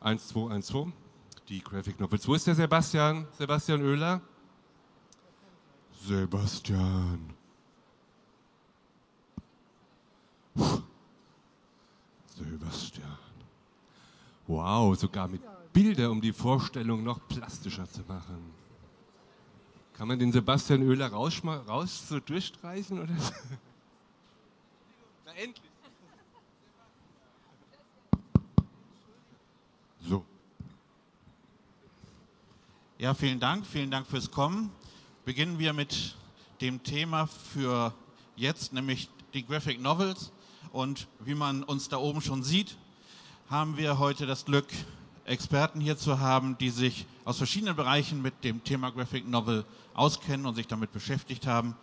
[0.00, 0.92] 1212,
[1.48, 2.28] die Graphic Novels.
[2.28, 3.26] Wo ist der Sebastian?
[3.36, 4.20] Sebastian Oehler?
[6.06, 7.34] Sebastian.
[12.26, 13.18] Sebastian.
[14.46, 18.52] Wow, sogar mit Bilder, um die Vorstellung noch plastischer zu machen.
[19.94, 23.00] Kann man den Sebastian Oehler raus, raus so durchstreichen?
[23.00, 23.14] Oder?
[25.26, 25.67] Na endlich.
[33.00, 33.64] Ja, vielen Dank.
[33.64, 34.72] Vielen Dank fürs Kommen.
[35.24, 36.16] Beginnen wir mit
[36.60, 37.94] dem Thema für
[38.34, 40.32] jetzt, nämlich die Graphic Novels.
[40.72, 42.76] Und wie man uns da oben schon sieht,
[43.48, 44.66] haben wir heute das Glück,
[45.26, 50.44] Experten hier zu haben, die sich aus verschiedenen Bereichen mit dem Thema Graphic Novel auskennen
[50.44, 51.76] und sich damit beschäftigt haben.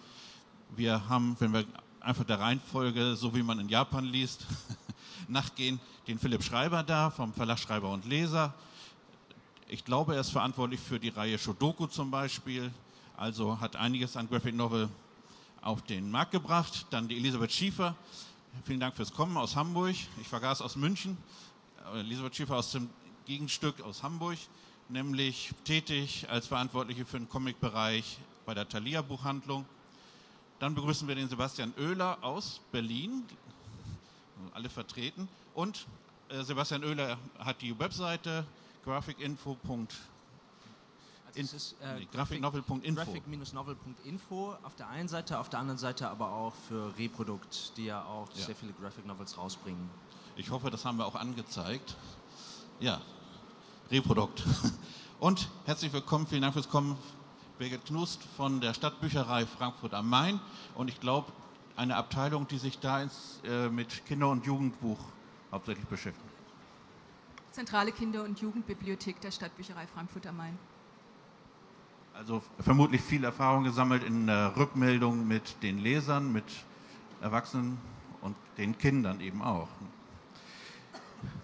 [0.75, 1.63] Wir haben, wenn wir
[2.02, 4.45] einfach der Reihenfolge, so wie man in Japan liest,
[5.29, 5.79] nachgehen,
[6.09, 8.53] den Philipp Schreiber da vom Verlag Schreiber und Leser.
[9.67, 12.71] Ich glaube, er ist verantwortlich für die Reihe Shodoku zum Beispiel,
[13.17, 14.89] also hat einiges an Graphic Novel
[15.61, 16.85] auf den Markt gebracht.
[16.91, 17.95] Dann die Elisabeth Schiefer.
[18.66, 19.95] Vielen Dank fürs Kommen aus Hamburg.
[20.22, 21.17] Ich vergaß aus München.
[21.95, 22.91] Elisabeth Schiefer aus dem
[23.25, 24.38] Gegenstück aus Hamburg,
[24.88, 29.66] nämlich tätig als Verantwortliche für den Comic-Bereich bei der Thalia Buchhandlung.
[30.59, 33.23] Dann begrüßen wir den Sebastian Oehler aus Berlin,
[34.53, 35.27] alle vertreten.
[35.55, 35.88] Und
[36.29, 38.45] äh, Sebastian Oehler hat die Webseite
[38.86, 39.88] graphicinfo.info.
[41.38, 42.95] Also ist äh, Graphic-novel.info.
[42.95, 48.06] Graphic-novel.info auf der einen Seite, auf der anderen Seite aber auch für Reprodukt, die ja
[48.06, 48.46] auch ja.
[48.46, 49.90] sehr viele Graphic Novels rausbringen.
[50.38, 51.97] Ich hoffe, das haben wir auch angezeigt.
[52.79, 53.01] Ja,
[53.91, 54.44] Reprodukt.
[55.19, 56.97] Und herzlich willkommen, vielen Dank fürs Kommen,
[57.57, 60.40] Birgit Knust von der Stadtbücherei Frankfurt am Main.
[60.75, 61.31] Und ich glaube,
[61.75, 65.00] eine Abteilung, die sich da ins, äh, mit Kinder- und Jugendbuch
[65.52, 66.34] hauptsächlich beschäftigt.
[67.55, 70.59] Zentrale Kinder- und Jugendbibliothek der Stadtbücherei Frankfurt am Main.
[72.13, 76.43] Also vermutlich viel Erfahrung gesammelt in der Rückmeldung mit den Lesern, mit
[77.21, 77.77] Erwachsenen
[78.19, 79.69] und den Kindern eben auch.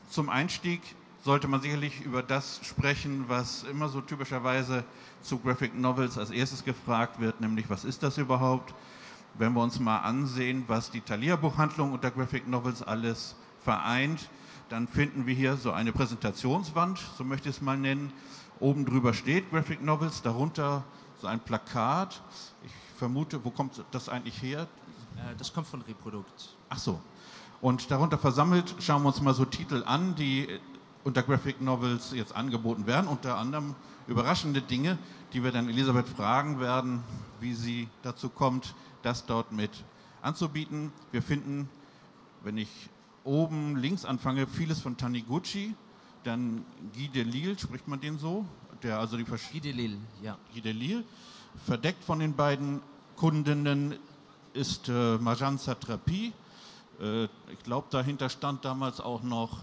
[0.09, 0.81] Zum Einstieg
[1.23, 4.83] sollte man sicherlich über das sprechen, was immer so typischerweise
[5.21, 8.73] zu Graphic Novels als erstes gefragt wird, nämlich was ist das überhaupt?
[9.35, 14.29] Wenn wir uns mal ansehen, was die Thalia Buchhandlung unter Graphic Novels alles vereint,
[14.71, 18.13] dann finden wir hier so eine Präsentationswand, so möchte ich es mal nennen.
[18.61, 20.85] Oben drüber steht Graphic Novels, darunter
[21.19, 22.21] so ein Plakat.
[22.63, 24.61] Ich vermute, wo kommt das eigentlich her?
[25.17, 26.55] Äh, das kommt von Reprodukt.
[26.69, 27.01] Ach so.
[27.59, 30.47] Und darunter versammelt schauen wir uns mal so Titel an, die
[31.03, 33.07] unter Graphic Novels jetzt angeboten werden.
[33.07, 33.75] Unter anderem
[34.07, 34.97] überraschende Dinge,
[35.33, 37.03] die wir dann Elisabeth fragen werden,
[37.41, 39.83] wie sie dazu kommt, das dort mit
[40.21, 40.93] anzubieten.
[41.11, 41.67] Wir finden,
[42.41, 42.89] wenn ich
[43.23, 45.75] oben links anfange, vieles von Taniguchi,
[46.23, 48.45] dann Guy Delisle, spricht man den so?
[48.83, 50.37] Der also die Guy Delisle, ja.
[50.53, 51.03] Guy Delisle.
[51.65, 52.81] Verdeckt von den beiden
[53.15, 53.97] Kundinnen
[54.53, 56.33] ist äh, Marjan Satrapi.
[56.99, 59.59] Äh, ich glaube, dahinter stand damals auch noch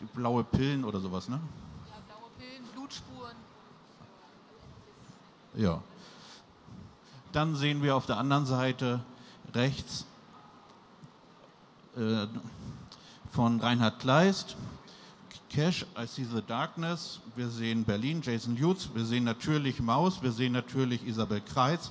[0.00, 1.40] die blaue Pillen oder sowas, ne?
[1.88, 3.36] Ja, blaue Pillen, Blutspuren.
[5.54, 5.82] Ja.
[7.32, 9.00] Dann sehen wir auf der anderen Seite
[9.54, 10.06] rechts
[11.96, 12.26] äh,
[13.32, 14.56] von Reinhard Kleist,
[15.50, 17.18] Cash, I See the Darkness.
[17.34, 18.88] Wir sehen Berlin, Jason Lutz.
[18.94, 20.22] Wir sehen natürlich Maus.
[20.22, 21.90] Wir sehen natürlich Isabel Kreitz.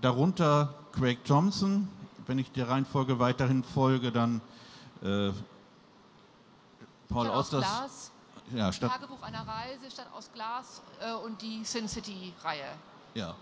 [0.00, 1.88] Darunter Craig Thompson.
[2.26, 4.40] Wenn ich der Reihenfolge weiterhin folge, dann
[5.02, 5.30] äh,
[7.08, 7.64] Paul Stadt Austers.
[7.64, 8.10] Aus Glas,
[8.54, 12.72] ja, Stadt, Tagebuch einer Reise, Stadt aus Glas äh, und die Sin City-Reihe.
[13.14, 13.34] Ja.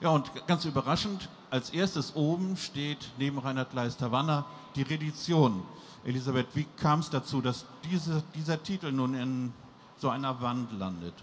[0.00, 4.44] Ja, und ganz überraschend, als erstes oben steht neben Reinhard Havanna
[4.74, 5.62] die Redition.
[6.04, 9.52] Elisabeth, wie kam es dazu, dass diese, dieser Titel nun in
[9.96, 11.14] so einer Wand landet?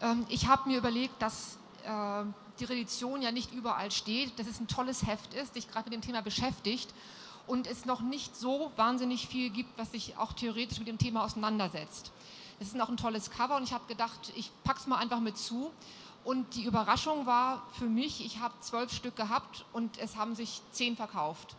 [0.00, 2.24] Ähm, ich habe mir überlegt, dass äh,
[2.60, 5.94] die Redition ja nicht überall steht, dass es ein tolles Heft ist, sich gerade mit
[5.94, 6.92] dem Thema beschäftigt
[7.46, 11.24] und es noch nicht so wahnsinnig viel gibt, was sich auch theoretisch mit dem Thema
[11.24, 12.12] auseinandersetzt.
[12.60, 15.20] Es ist noch ein tolles Cover und ich habe gedacht, ich packe es mal einfach
[15.20, 15.70] mit zu.
[16.28, 20.60] Und die Überraschung war für mich, ich habe zwölf Stück gehabt und es haben sich
[20.72, 21.56] zehn verkauft.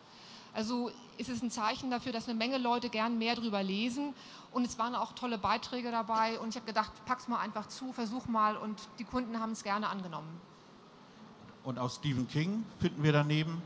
[0.54, 4.14] Also ist es ein Zeichen dafür, dass eine Menge Leute gern mehr darüber lesen.
[4.52, 6.40] Und es waren auch tolle Beiträge dabei.
[6.40, 8.58] Und ich habe gedacht, pack's mal einfach zu, versuch mal.
[8.58, 10.40] Und die Kunden haben es gerne angenommen.
[11.64, 13.64] Und auch Stephen King finden wir daneben.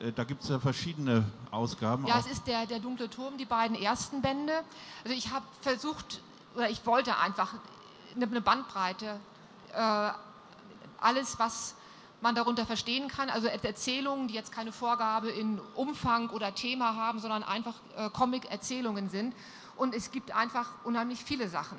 [0.00, 2.04] Äh, da gibt es ja verschiedene Ausgaben.
[2.08, 4.64] Ja, es ist der, der dunkle Turm, die beiden ersten Bände.
[5.04, 6.22] Also ich habe versucht,
[6.56, 7.54] oder ich wollte einfach
[8.16, 9.20] eine, Bandbreite,
[9.72, 11.74] alles, was
[12.20, 13.30] man darunter verstehen kann.
[13.30, 19.08] Also Erzählungen, die jetzt keine Vorgabe in Umfang oder Thema haben, sondern einfach äh, Comic-Erzählungen
[19.08, 19.34] sind.
[19.76, 21.78] Und es gibt einfach unheimlich viele Sachen.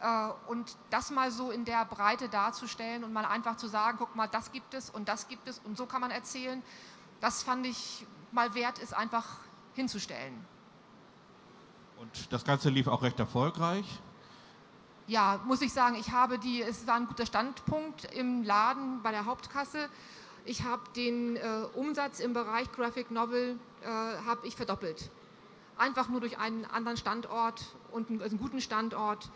[0.00, 4.16] Äh, und das mal so in der Breite darzustellen und mal einfach zu sagen, guck
[4.16, 6.62] mal, das gibt es und das gibt es und so kann man erzählen,
[7.20, 9.24] das fand ich mal wert, ist einfach
[9.74, 10.34] hinzustellen.
[11.98, 13.84] Und das Ganze lief auch recht erfolgreich.
[15.08, 19.10] Ja, muss ich sagen, ich habe die, es war ein guter Standpunkt im Laden bei
[19.10, 19.88] der Hauptkasse.
[20.44, 21.40] Ich habe den äh,
[21.74, 25.08] Umsatz im Bereich Graphic Novel äh, habe ich verdoppelt.
[25.78, 29.30] Einfach nur durch einen anderen Standort und einen, also einen guten Standort,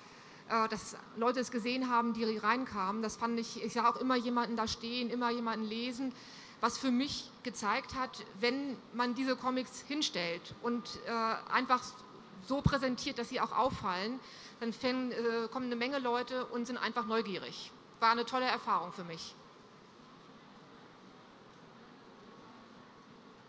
[0.51, 3.01] äh, dass Leute es gesehen haben, die reinkamen.
[3.01, 6.13] Das fand ich, ich sah auch immer jemanden da stehen, immer jemanden lesen
[6.61, 11.83] was für mich gezeigt hat, wenn man diese Comics hinstellt und äh, einfach
[12.47, 14.21] so präsentiert, dass sie auch auffallen,
[14.63, 17.73] dann äh, kommen eine Menge Leute und sind einfach neugierig.
[17.99, 19.35] War eine tolle Erfahrung für mich.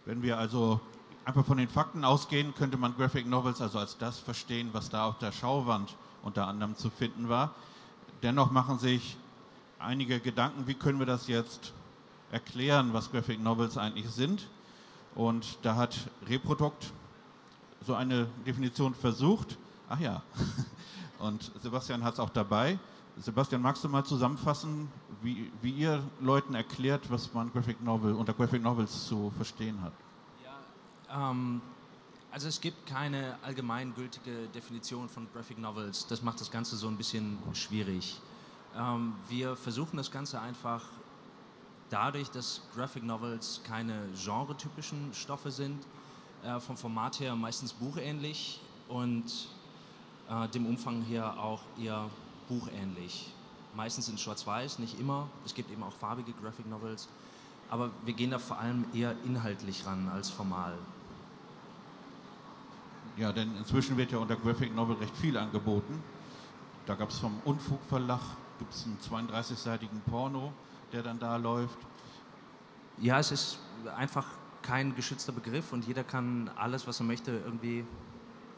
[0.06, 0.82] Wenn wir also
[1.24, 5.06] einfach von den Fakten ausgehen, könnte man Graphic Novels also als das verstehen, was da
[5.06, 7.54] auf der Schauwand unter anderem zu finden war.
[8.24, 9.16] Dennoch machen sich
[9.80, 11.74] einige Gedanken, wie können wir das jetzt
[12.32, 14.50] erklären, was Graphic Novels eigentlich sind.
[15.16, 15.96] Und da hat
[16.28, 16.92] Reprodukt
[17.86, 19.58] so eine Definition versucht.
[19.90, 20.24] Ach ja,
[21.20, 22.80] und Sebastian hat es auch dabei.
[23.18, 24.90] Sebastian, magst du mal zusammenfassen,
[25.22, 29.94] wie, wie ihr Leuten erklärt, was man Graphic Novel unter Graphic Novels zu verstehen hat?
[30.44, 31.62] Ja, ähm,
[32.32, 36.08] also es gibt keine allgemeingültige Definition von Graphic Novels.
[36.08, 38.20] Das macht das Ganze so ein bisschen schwierig.
[38.76, 40.82] Ähm, wir versuchen das Ganze einfach
[41.92, 45.86] dadurch, dass Graphic Novels keine genretypischen Stoffe sind,
[46.44, 49.32] äh, vom Format her meistens buchähnlich und
[50.30, 52.10] äh, dem Umfang her auch eher
[52.48, 53.32] buchähnlich.
[53.76, 55.28] Meistens in Schwarz-Weiß, nicht immer.
[55.46, 57.08] Es gibt eben auch farbige Graphic Novels.
[57.70, 60.78] Aber wir gehen da vor allem eher inhaltlich ran als formal.
[63.18, 66.02] Ja, denn inzwischen wird ja unter Graphic Novel recht viel angeboten.
[66.86, 68.20] Da gab es vom Unfug Verlag
[68.60, 70.54] gibt's einen 32-seitigen Porno,
[70.92, 71.78] der dann da läuft?
[72.98, 73.60] Ja, es ist
[73.98, 74.26] einfach
[74.62, 77.86] kein geschützter Begriff und jeder kann alles, was er möchte, irgendwie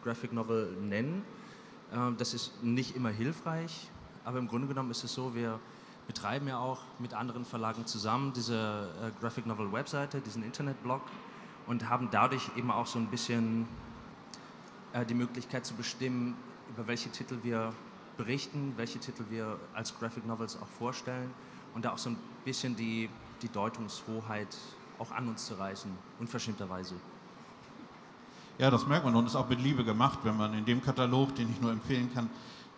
[0.03, 1.23] Graphic Novel nennen.
[1.93, 3.89] Ähm, das ist nicht immer hilfreich,
[4.23, 5.59] aber im Grunde genommen ist es so, wir
[6.07, 11.01] betreiben ja auch mit anderen Verlagen zusammen diese äh, Graphic Novel Webseite, diesen Internetblog
[11.67, 13.67] und haben dadurch eben auch so ein bisschen
[14.93, 16.35] äh, die Möglichkeit zu bestimmen,
[16.69, 17.73] über welche Titel wir
[18.17, 21.31] berichten, welche Titel wir als Graphic Novels auch vorstellen
[21.73, 23.09] und da auch so ein bisschen die,
[23.41, 24.55] die Deutungshoheit
[24.99, 26.95] auch an uns zu reißen, unverschämterweise.
[28.57, 31.35] Ja, das merkt man und ist auch mit Liebe gemacht, wenn man in dem Katalog,
[31.35, 32.29] den ich nur empfehlen kann,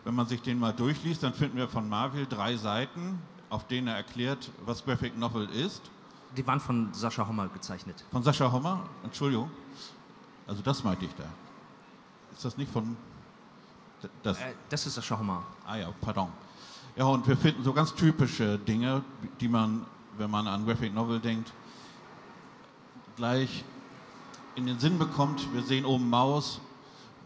[0.03, 3.87] wenn man sich den mal durchliest, dann finden wir von Marvel drei Seiten, auf denen
[3.87, 5.81] er erklärt, was Graphic Novel ist.
[6.35, 8.03] Die waren von Sascha Hommer gezeichnet.
[8.11, 8.89] Von Sascha Hommer?
[9.03, 9.51] Entschuldigung.
[10.47, 11.25] Also das meinte ich da.
[12.33, 12.97] Ist das nicht von...
[14.23, 15.43] Das, äh, das ist Sascha Hommer.
[15.65, 16.29] Ah ja, pardon.
[16.95, 19.03] Ja, und wir finden so ganz typische Dinge,
[19.39, 19.85] die man,
[20.17, 21.51] wenn man an Graphic Novel denkt,
[23.15, 23.63] gleich
[24.57, 25.53] in den Sinn bekommt.
[25.53, 26.59] Wir sehen oben Maus,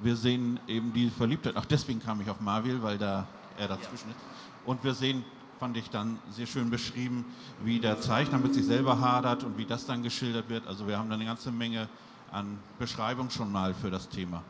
[0.02, 1.56] wir sehen eben die Verliebtheit.
[1.56, 3.26] Ach, deswegen kam ich auf Marvel, weil da
[3.58, 4.20] er dazwischen ist.
[4.66, 5.24] Und wir sehen,
[5.58, 7.26] fand ich dann sehr schön beschrieben,
[7.64, 10.68] wie der Zeichner mit sich selber hadert und wie das dann geschildert wird.
[10.68, 11.88] Also wir haben da eine ganze Menge
[12.32, 14.44] an Beschreibung schon mal für das Thema.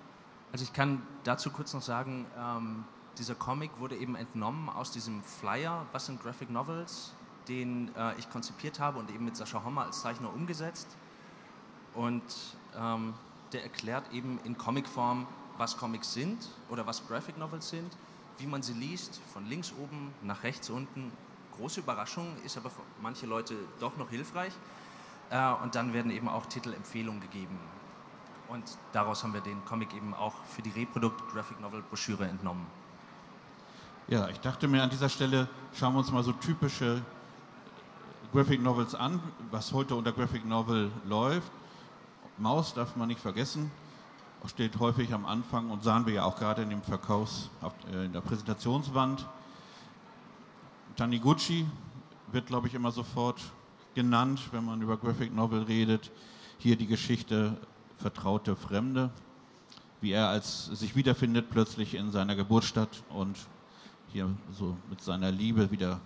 [0.51, 2.83] Also ich kann dazu kurz noch sagen, ähm,
[3.17, 7.13] dieser Comic wurde eben entnommen aus diesem Flyer, was sind Graphic Novels,
[7.47, 10.87] den äh, ich konzipiert habe und eben mit Sascha Hommer als Zeichner umgesetzt.
[11.93, 12.23] Und
[12.77, 13.13] ähm,
[13.53, 17.91] der erklärt eben in Comicform, was Comics sind oder was Graphic Novels sind,
[18.37, 21.11] wie man sie liest, von links oben nach rechts unten.
[21.57, 24.53] Große Überraschung, ist aber für manche Leute doch noch hilfreich.
[25.29, 27.59] Äh, und dann werden eben auch Titelempfehlungen gegeben.
[28.47, 32.65] Und daraus haben wir den Comic eben auch für die Reprodukt Graphic Novel Broschüre entnommen.
[34.07, 37.01] Ja, ich dachte mir an dieser Stelle, schauen wir uns mal so typische
[38.33, 41.51] Graphic Novels an, was heute unter Graphic Novel läuft.
[42.37, 43.71] Maus darf man nicht vergessen,
[44.47, 47.49] steht häufig am Anfang und sahen wir ja auch gerade in dem Verkaufs,
[47.91, 49.27] äh, in der Präsentationswand.
[50.95, 51.65] Taniguchi
[52.31, 53.41] wird, glaube ich, immer sofort
[53.93, 56.11] genannt, wenn man über Graphic Novel redet.
[56.57, 57.57] Hier die Geschichte
[57.97, 59.11] Vertraute Fremde,
[59.99, 63.37] wie er als sich wiederfindet plötzlich in seiner Geburtsstadt und
[64.11, 65.99] hier so mit seiner Liebe wieder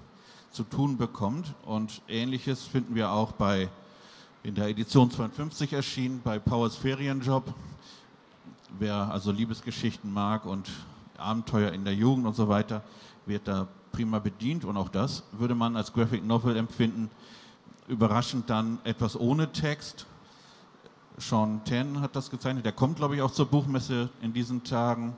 [0.51, 1.53] zu tun bekommt.
[1.65, 3.69] Und ähnliches finden wir auch bei
[4.45, 7.51] in der Edition 52 erschienen, bei Powers Ferienjob.
[8.77, 10.69] Wer also Liebesgeschichten mag und
[11.17, 12.83] Abenteuer in der Jugend und so weiter,
[13.25, 17.09] wird da prima bedient und auch das würde man als Graphic Novel empfinden.
[17.87, 20.05] überraschend dann etwas ohne Text.
[21.17, 22.65] Sean Ten hat das gezeichnet.
[22.65, 25.15] Der kommt, glaube ich, auch zur Buchmesse in diesen Tagen.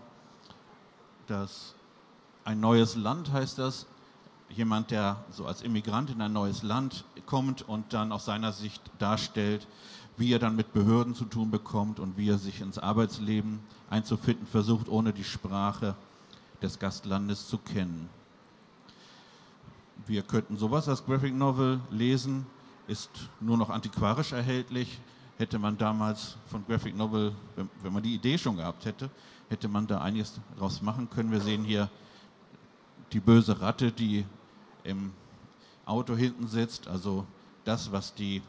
[1.27, 1.75] Das
[2.45, 3.87] ein neues Land heißt das.
[4.49, 8.81] Jemand, der so als Immigrant in ein neues Land kommt und dann aus seiner Sicht
[8.97, 9.67] darstellt,
[10.17, 14.47] wie er dann mit Behörden zu tun bekommt und wie er sich ins Arbeitsleben einzufinden
[14.47, 15.95] versucht, ohne die Sprache
[16.61, 18.09] des Gastlandes zu kennen.
[20.07, 22.45] Wir könnten sowas als Graphic Novel lesen,
[22.87, 24.99] ist nur noch antiquarisch erhältlich.
[25.37, 27.31] Hätte man damals von Graphic Novel,
[27.83, 29.09] wenn man die Idee schon gehabt hätte,
[29.49, 31.31] hätte man da einiges draus machen können.
[31.31, 31.89] Wir sehen hier
[33.11, 34.25] die böse Ratte, die
[34.87, 35.11] im
[35.85, 37.25] Auto hinten sitzt, also
[37.65, 38.41] das, was die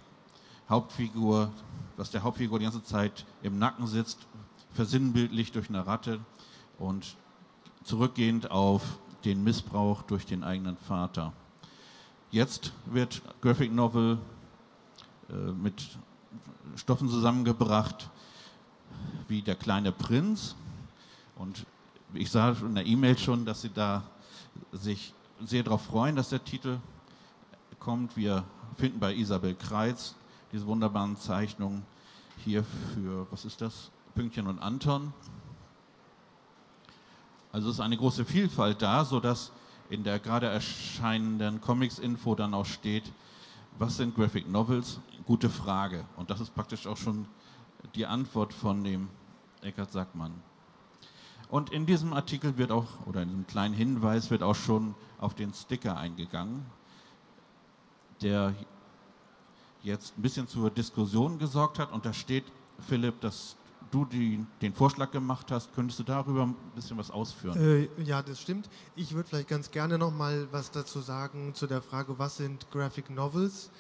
[0.69, 1.53] Hauptfigur,
[1.97, 4.19] was der Hauptfigur die ganze Zeit im Nacken sitzt,
[4.75, 6.21] versinnbildlich durch eine Ratte
[6.79, 7.17] und
[7.85, 11.33] zurückgehend auf den Missbrauch durch den eigenen Vater.
[12.31, 14.19] Jetzt wird Graphic Novel
[15.31, 15.99] äh, mit
[16.77, 18.11] Stoffen zusammengebracht
[19.27, 20.55] wie Der kleine Prinz.
[21.37, 21.67] Und
[22.15, 24.03] ich sah in der E-Mail schon, dass Sie da
[24.73, 25.13] sich
[25.45, 26.79] sehr darauf freuen, dass der Titel
[27.79, 28.17] kommt.
[28.17, 28.45] Wir
[28.77, 30.15] finden bei Isabel Kreitz
[30.53, 31.85] diese wunderbaren Zeichnungen
[32.45, 33.91] hier für, was ist das?
[34.15, 35.13] Pünktchen und Anton.
[37.53, 39.53] Also es ist eine große Vielfalt da, sodass
[39.91, 43.13] in der gerade erscheinenden Comics-Info dann auch steht,
[43.79, 45.01] was sind Graphic Novels?
[45.25, 46.05] Gute Frage.
[46.17, 47.27] Und das ist praktisch auch schon
[47.95, 49.09] die Antwort von dem
[49.63, 50.33] Eckhard Sackmann.
[51.49, 55.35] Und in diesem Artikel wird auch, oder in diesem kleinen Hinweis wird auch schon auf
[55.35, 56.67] den Sticker eingegangen,
[58.21, 58.55] der
[59.83, 61.93] jetzt ein bisschen zur Diskussion gesorgt hat.
[61.93, 62.45] Und da steht,
[62.87, 63.57] Philipp, dass
[63.91, 65.75] du die, den Vorschlag gemacht hast.
[65.75, 67.59] Könntest du darüber ein bisschen was ausführen?
[67.59, 68.69] Äh, ja, das stimmt.
[68.97, 72.71] Ich würde vielleicht ganz gerne noch mal was dazu sagen zu der Frage, was sind
[72.71, 73.71] Graphic Novels?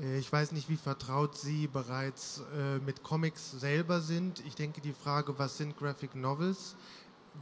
[0.00, 4.42] Äh, ich weiß nicht, wie vertraut Sie bereits äh, mit Comics selber sind.
[4.46, 6.76] Ich denke, die Frage, was sind Graphic Novels,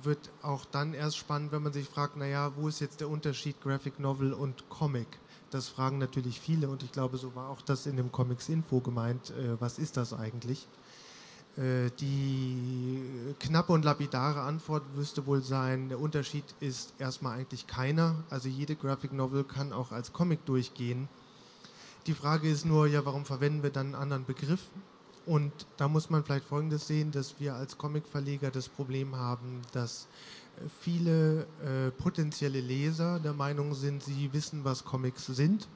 [0.02, 3.60] wird auch dann erst spannend, wenn man sich fragt, naja, wo ist jetzt der Unterschied
[3.60, 5.08] Graphic Novel und Comic?
[5.50, 8.80] Das fragen natürlich viele und ich glaube, so war auch das in dem Comics Info
[8.80, 9.30] gemeint.
[9.30, 10.66] Äh, was ist das eigentlich?
[11.56, 13.00] Äh, die
[13.40, 18.24] knappe und lapidare Antwort müsste wohl sein, der Unterschied ist erstmal eigentlich keiner.
[18.28, 21.08] Also jede Graphic Novel kann auch als Comic durchgehen.
[22.06, 24.60] Die Frage ist nur, ja, warum verwenden wir dann einen anderen Begriff?
[25.26, 30.06] Und da muss man vielleicht Folgendes sehen, dass wir als Comicverleger das Problem haben, dass
[30.56, 35.68] äh, viele äh, potenzielle Leser der Meinung sind, sie wissen, was Comics sind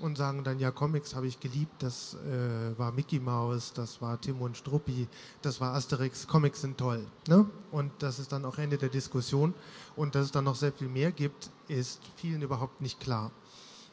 [0.00, 4.20] und sagen dann, ja, Comics habe ich geliebt, das äh, war Mickey Mouse, das war
[4.20, 5.08] Tim und Struppi,
[5.42, 7.06] das war Asterix, Comics sind toll.
[7.28, 7.46] Ne?
[7.70, 9.54] Und das ist dann auch Ende der Diskussion.
[9.96, 13.30] Und dass es dann noch sehr viel mehr gibt, ist vielen überhaupt nicht klar.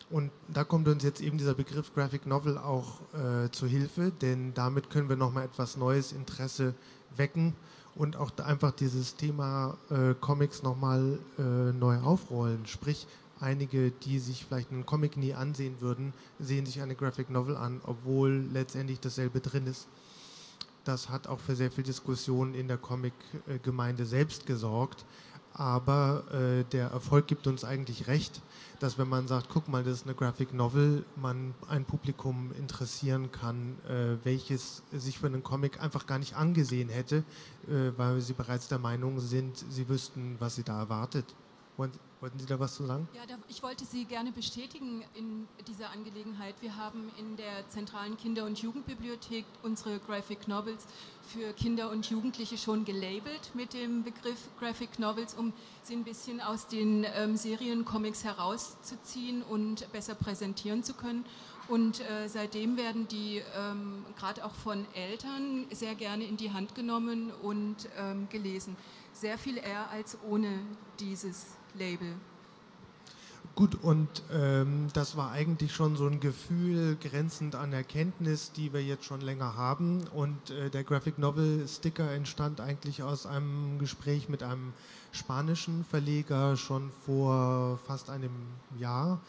[0.10, 4.54] Und da kommt uns jetzt eben dieser Begriff Graphic Novel auch äh, zu Hilfe, denn
[4.54, 6.74] damit können wir nochmal etwas neues Interesse
[7.18, 7.54] wecken
[7.94, 11.42] und auch einfach dieses Thema äh, Comics nochmal äh,
[11.74, 12.66] neu aufrollen.
[12.68, 13.06] Sprich,
[13.42, 17.82] einige, die sich vielleicht einen Comic nie ansehen würden, sehen sich eine Graphic Novel an,
[17.84, 19.88] obwohl letztendlich dasselbe drin ist.
[20.86, 25.04] Das hat auch für sehr viel Diskussion in der Comic-Gemeinde selbst gesorgt.
[25.58, 28.42] Aber äh, der Erfolg gibt uns eigentlich recht,
[28.80, 33.32] dass wenn man sagt, guck mal, das ist eine Graphic Novel, man ein Publikum interessieren
[33.32, 37.24] kann, äh, welches sich für einen Comic einfach gar nicht angesehen hätte,
[37.68, 41.26] äh, weil sie bereits der Meinung sind, sie wüssten, was sie da erwartet.
[41.78, 43.08] Wollten Sie da was zu sagen?
[43.14, 46.56] Ja, ich wollte Sie gerne bestätigen in dieser Angelegenheit.
[46.62, 50.88] Wir haben in der zentralen Kinder- und Jugendbibliothek unsere Graphic Novels
[51.28, 55.54] für Kinder und Jugendliche schon gelabelt mit dem Begriff Graphic Novels, um
[55.84, 61.24] sie ein bisschen aus den ähm, Seriencomics herauszuziehen und besser präsentieren zu können.
[61.68, 66.74] Und äh, seitdem werden die ähm, gerade auch von Eltern sehr gerne in die Hand
[66.74, 68.76] genommen und ähm, gelesen.
[69.14, 70.60] Sehr viel eher als ohne
[71.00, 72.14] dieses Label.
[73.56, 78.84] Gut, und ähm, das war eigentlich schon so ein Gefühl grenzend an Erkenntnis, die wir
[78.84, 80.06] jetzt schon länger haben.
[80.14, 84.74] Und äh, der Graphic Novel Sticker entstand eigentlich aus einem Gespräch mit einem
[85.12, 88.30] spanischen Verleger schon vor fast einem
[88.78, 89.20] Jahr.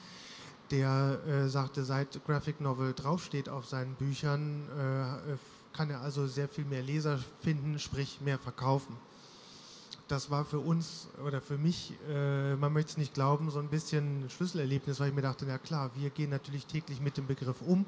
[0.72, 5.36] Der äh, sagte, seit Graphic Novel draufsteht auf seinen Büchern, äh,
[5.74, 8.94] kann er also sehr viel mehr Leser finden, sprich mehr verkaufen
[10.08, 13.68] das war für uns oder für mich, äh, man möchte es nicht glauben, so ein
[13.68, 17.26] bisschen ein Schlüsselerlebnis, weil ich mir dachte, na klar, wir gehen natürlich täglich mit dem
[17.26, 17.84] Begriff um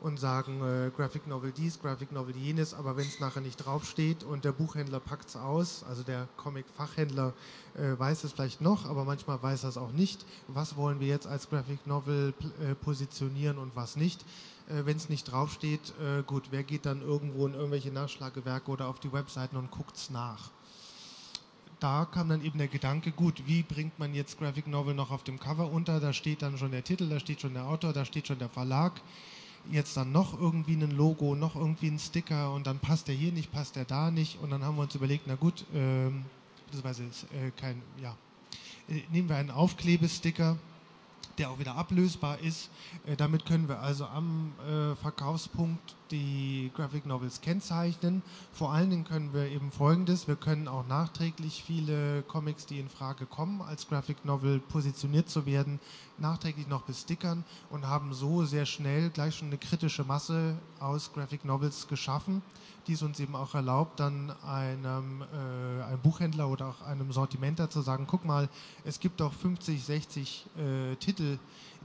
[0.00, 4.22] und sagen äh, Graphic Novel dies, Graphic Novel jenes, aber wenn es nachher nicht draufsteht
[4.22, 7.32] und der Buchhändler packt es aus, also der Comic-Fachhändler
[7.74, 11.06] äh, weiß es vielleicht noch, aber manchmal weiß er es auch nicht, was wollen wir
[11.06, 14.24] jetzt als Graphic Novel äh, positionieren und was nicht.
[14.68, 18.88] Äh, wenn es nicht draufsteht, äh, gut, wer geht dann irgendwo in irgendwelche Nachschlagewerke oder
[18.88, 20.50] auf die Webseiten und guckt es nach?
[21.82, 25.24] Da kam dann eben der Gedanke, gut, wie bringt man jetzt Graphic Novel noch auf
[25.24, 25.98] dem Cover unter?
[25.98, 28.48] Da steht dann schon der Titel, da steht schon der Autor, da steht schon der
[28.48, 29.00] Verlag.
[29.70, 33.32] Jetzt dann noch irgendwie ein Logo, noch irgendwie ein Sticker und dann passt der hier
[33.32, 34.40] nicht, passt der da nicht.
[34.40, 36.24] Und dann haben wir uns überlegt, na gut, ähm,
[36.66, 38.16] beziehungsweise ist äh, kein, ja,
[38.88, 40.56] äh, nehmen wir einen Aufklebesticker
[41.38, 42.70] der auch wieder ablösbar ist.
[43.06, 48.22] Äh, damit können wir also am äh, Verkaufspunkt die Graphic Novels kennzeichnen.
[48.52, 52.88] Vor allen Dingen können wir eben Folgendes, wir können auch nachträglich viele Comics, die in
[52.88, 55.80] Frage kommen, als Graphic Novel positioniert zu werden,
[56.18, 61.44] nachträglich noch bestickern und haben so sehr schnell gleich schon eine kritische Masse aus Graphic
[61.44, 62.42] Novels geschaffen
[62.86, 67.70] die es uns eben auch erlaubt, dann einem, äh, einem Buchhändler oder auch einem Sortimenter
[67.70, 68.48] zu sagen, guck mal,
[68.84, 71.38] es gibt auch 50, 60 äh, Titel,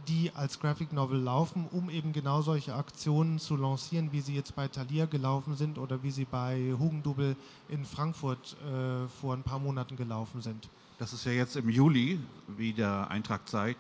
[0.08, 4.56] die als Graphic Novel laufen, um eben genau solche Aktionen zu lancieren, wie sie jetzt
[4.56, 7.36] bei Thalia gelaufen sind oder wie sie bei Hugendubel
[7.70, 10.70] in Frankfurt äh, vor ein paar Monaten gelaufen sind.
[11.00, 12.20] Das ist ja jetzt im Juli,
[12.58, 13.80] wie der Eintrag zeigt,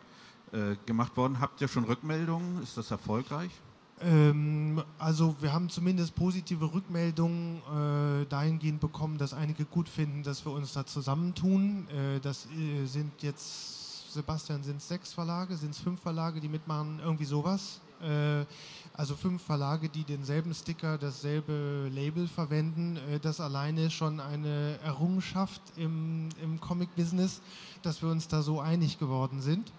[0.52, 1.40] äh, gemacht worden.
[1.40, 2.62] Habt ihr schon Rückmeldungen?
[2.62, 3.52] Ist das erfolgreich?
[4.00, 10.46] Ähm, also wir haben zumindest positive Rückmeldungen äh, dahingehend bekommen, dass einige gut finden, dass
[10.46, 11.88] wir uns da zusammentun.
[11.90, 13.77] Äh, das äh, sind jetzt,
[14.18, 17.80] Sebastian, sind es sechs Verlage, sind es fünf Verlage, die mitmachen, irgendwie sowas.
[18.02, 18.46] Äh,
[18.94, 22.98] also fünf Verlage, die denselben Sticker, dasselbe Label verwenden.
[22.98, 27.42] Äh, das alleine schon eine Errungenschaft im, im Comic-Business,
[27.84, 29.72] dass wir uns da so einig geworden sind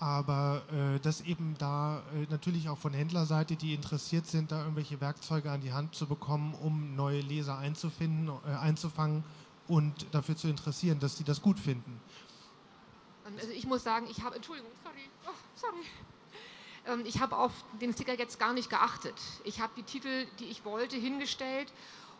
[0.00, 5.00] aber äh, dass eben da äh, natürlich auch von Händlerseite, die interessiert sind, da irgendwelche
[5.00, 9.24] Werkzeuge an die Hand zu bekommen, um neue Leser einzufinden, äh, einzufangen
[9.68, 12.00] und dafür zu interessieren, dass sie das gut finden.
[13.24, 15.84] Also ich muss sagen, ich habe, Entschuldigung, sorry, oh, sorry.
[16.86, 19.14] Ähm, ich habe auf den Sticker jetzt gar nicht geachtet.
[19.44, 21.72] Ich habe die Titel, die ich wollte, hingestellt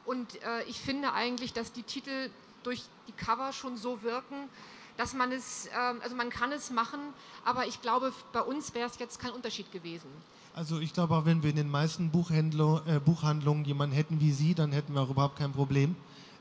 [0.07, 2.31] und äh, ich finde eigentlich, dass die Titel
[2.62, 4.49] durch die Cover schon so wirken,
[4.97, 7.01] dass man es, ähm, also man kann es machen,
[7.45, 10.09] aber ich glaube, bei uns wäre es jetzt kein Unterschied gewesen.
[10.55, 14.55] Also ich glaube auch, wenn wir in den meisten äh, Buchhandlungen jemanden hätten wie Sie,
[14.55, 15.97] dann hätten wir auch überhaupt kein Problem.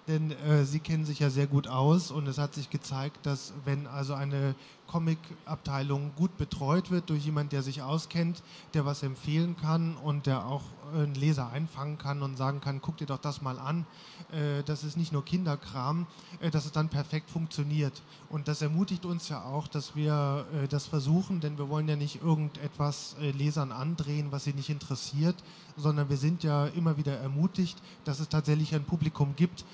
[0.07, 3.53] Denn äh, Sie kennen sich ja sehr gut aus und es hat sich gezeigt, dass
[3.63, 4.55] wenn also eine
[4.87, 8.43] Comic-Abteilung gut betreut wird durch jemanden, der sich auskennt,
[8.73, 12.97] der was empfehlen kann und der auch einen Leser einfangen kann und sagen kann, guck
[12.97, 13.85] dir doch das mal an,
[14.31, 16.07] äh, das ist nicht nur Kinderkram,
[16.39, 18.01] äh, dass es dann perfekt funktioniert.
[18.29, 21.95] Und das ermutigt uns ja auch, dass wir äh, das versuchen, denn wir wollen ja
[21.95, 25.35] nicht irgendetwas Lesern andrehen, was sie nicht interessiert,
[25.77, 29.65] sondern wir sind ja immer wieder ermutigt, dass es tatsächlich ein Publikum gibt,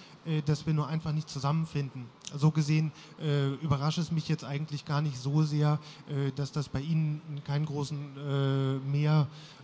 [0.46, 2.08] das wir nur einfach nicht zusammenfinden.
[2.36, 6.70] So gesehen äh, überrascht es mich jetzt eigentlich gar nicht so sehr, äh, dass das
[6.70, 8.78] bei Ihnen keinen großen äh,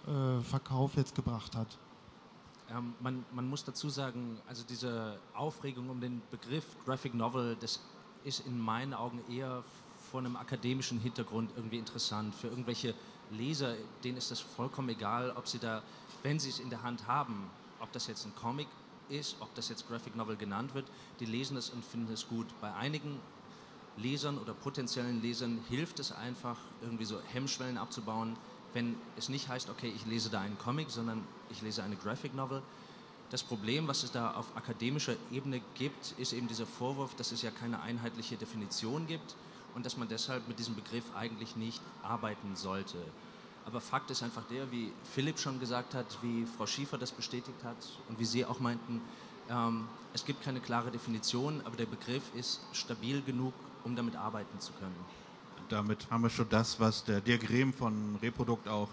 [0.08, 1.78] Mehrverkauf jetzt gebracht hat.
[2.69, 7.80] Ähm, man, man, muss dazu sagen, also diese Aufregung um den Begriff Graphic Novel, das
[8.23, 9.63] ist in meinen Augen eher
[10.12, 12.34] vor einem akademischen Hintergrund irgendwie interessant.
[12.34, 12.95] Für irgendwelche
[13.32, 15.84] Leser, denen ist das vollkommen egal, ob sie da,
[16.23, 17.49] wenn sie es in der Hand haben,
[17.80, 18.67] ob das jetzt ein Comic
[19.09, 20.85] ist, ob das jetzt Graphic Novel genannt wird,
[21.19, 22.47] die lesen es und finden es gut.
[22.61, 23.19] Bei einigen
[23.97, 28.35] Lesern oder potenziellen Lesern hilft es einfach, irgendwie so Hemmschwellen abzubauen,
[28.73, 32.35] wenn es nicht heißt, okay, ich lese da einen Comic, sondern ich lese eine Graphic
[32.35, 32.61] Novel.
[33.31, 37.41] Das Problem, was es da auf akademischer Ebene gibt, ist eben dieser Vorwurf, dass es
[37.41, 39.35] ja keine einheitliche Definition gibt
[39.73, 42.97] und dass man deshalb mit diesem Begriff eigentlich nicht arbeiten sollte.
[43.65, 47.63] Aber Fakt ist einfach der, wie Philipp schon gesagt hat, wie Frau Schiefer das bestätigt
[47.63, 49.01] hat und wie Sie auch meinten,
[49.49, 54.60] ähm, es gibt keine klare Definition, aber der Begriff ist stabil genug, um damit arbeiten
[54.60, 54.95] zu können.
[55.69, 58.89] Damit haben wir schon das, was der Dirk Rehm von Reprodukt auch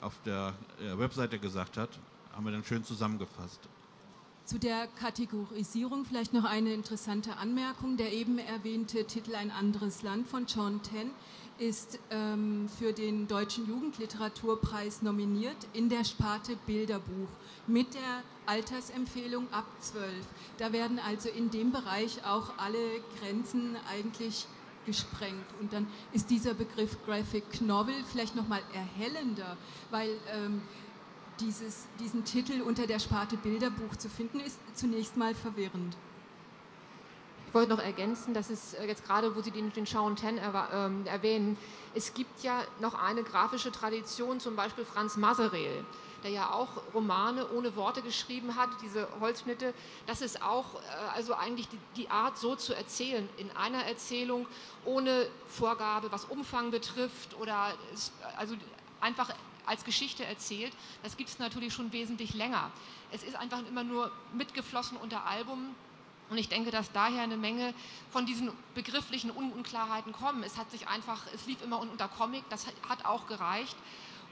[0.00, 1.90] auf der äh, Webseite gesagt hat,
[2.32, 3.68] haben wir dann schön zusammengefasst.
[4.44, 7.96] Zu der Kategorisierung vielleicht noch eine interessante Anmerkung.
[7.96, 11.10] Der eben erwähnte Titel Ein anderes Land von John Ten
[11.58, 17.28] ist ähm, für den Deutschen Jugendliteraturpreis nominiert in der Sparte Bilderbuch
[17.68, 20.04] mit der Altersempfehlung ab 12.
[20.58, 24.46] Da werden also in dem Bereich auch alle Grenzen eigentlich
[24.86, 25.46] gesprengt.
[25.60, 29.56] Und dann ist dieser Begriff Graphic Novel vielleicht nochmal erhellender,
[29.90, 30.62] weil ähm,
[31.42, 35.96] dieses, diesen Titel unter der Sparte Bilderbuch zu finden, ist zunächst mal verwirrend.
[37.48, 40.40] Ich wollte noch ergänzen, dass es äh, jetzt gerade, wo Sie den, den Shaun Ten
[40.72, 41.58] ähm, erwähnen,
[41.94, 45.84] es gibt ja noch eine grafische Tradition, zum Beispiel Franz Masereel,
[46.24, 49.74] der ja auch Romane ohne Worte geschrieben hat, diese Holzschnitte,
[50.06, 50.78] das ist auch äh,
[51.14, 54.46] also eigentlich die, die, Art, so zu erzählen, in einer Erzählung
[54.86, 57.74] ohne Vorgabe, was Umfang betrifft oder
[58.38, 58.54] also
[59.02, 59.28] einfach
[59.66, 60.72] als Geschichte erzählt.
[61.02, 62.70] Das gibt es natürlich schon wesentlich länger.
[63.10, 65.74] Es ist einfach immer nur mitgeflossen unter Album.
[66.30, 67.74] Und ich denke, dass daher eine Menge
[68.10, 70.42] von diesen begrifflichen Unklarheiten kommen.
[70.42, 73.76] Es hat sich einfach, es lief immer unter Comic, das hat auch gereicht.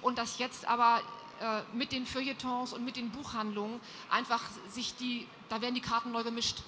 [0.01, 1.03] Und dass jetzt aber
[1.41, 6.11] äh, mit den Feuilletons und mit den Buchhandlungen einfach sich die, da werden die Karten
[6.13, 6.63] neu gemischt.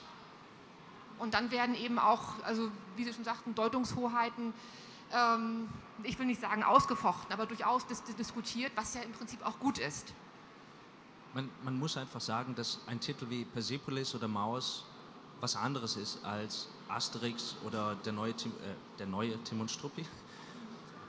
[1.18, 4.52] Und dann werden eben auch, also wie Sie schon sagten, Deutungshoheiten,
[5.12, 5.68] ähm,
[6.02, 9.78] ich will nicht sagen ausgefochten, aber durchaus dis diskutiert, was ja im Prinzip auch gut
[9.78, 10.12] ist.
[11.34, 14.84] Man, man, muss einfach sagen, dass ein Titel wie Persepolis oder Maus
[15.40, 20.04] was anderes ist als Asterix oder der neue Tim, äh, der neue Tim Struppi.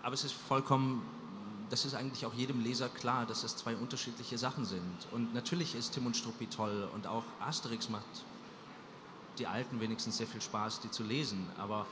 [0.01, 1.03] Aber es ist vollkommen
[1.73, 5.07] das ist eigentlich auch jedem Leser klar, dass es zwei unterschiedliche Sachen sind.
[5.11, 8.05] Und natürlich ist Tim und Struppi toll und auch Asterix macht
[9.39, 11.49] die Alten wenigstens sehr viel Spaß, die zu lesen.
[11.57, 11.87] Aber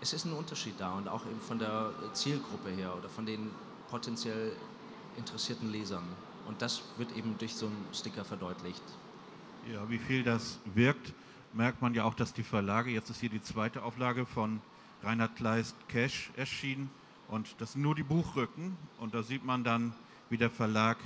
[0.00, 3.50] es ist ein Unterschied da und auch eben von der Zielgruppe her oder von den
[3.90, 4.52] potenziell
[5.16, 6.04] interessierten Lesern.
[6.46, 8.82] Und das wird eben durch so einen Sticker verdeutlicht.
[9.72, 11.12] Ja, wie viel das wirkt,
[11.52, 14.60] merkt man ja auch, dass die Verlage, jetzt ist hier die zweite Auflage von
[15.02, 16.90] Reinhard Kleist Cash erschienen,
[17.28, 18.76] und das sind nur die Buchrücken.
[18.98, 19.92] Und da sieht man dann,
[20.30, 20.96] wie der Verlag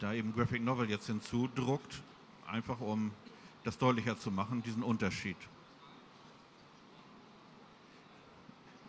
[0.00, 2.02] da eben Graphic Novel jetzt hinzudruckt,
[2.46, 3.12] einfach um
[3.64, 5.36] das deutlicher zu machen, diesen Unterschied.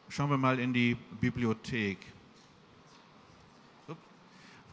[0.10, 1.98] Schauen wir mal in die Bibliothek.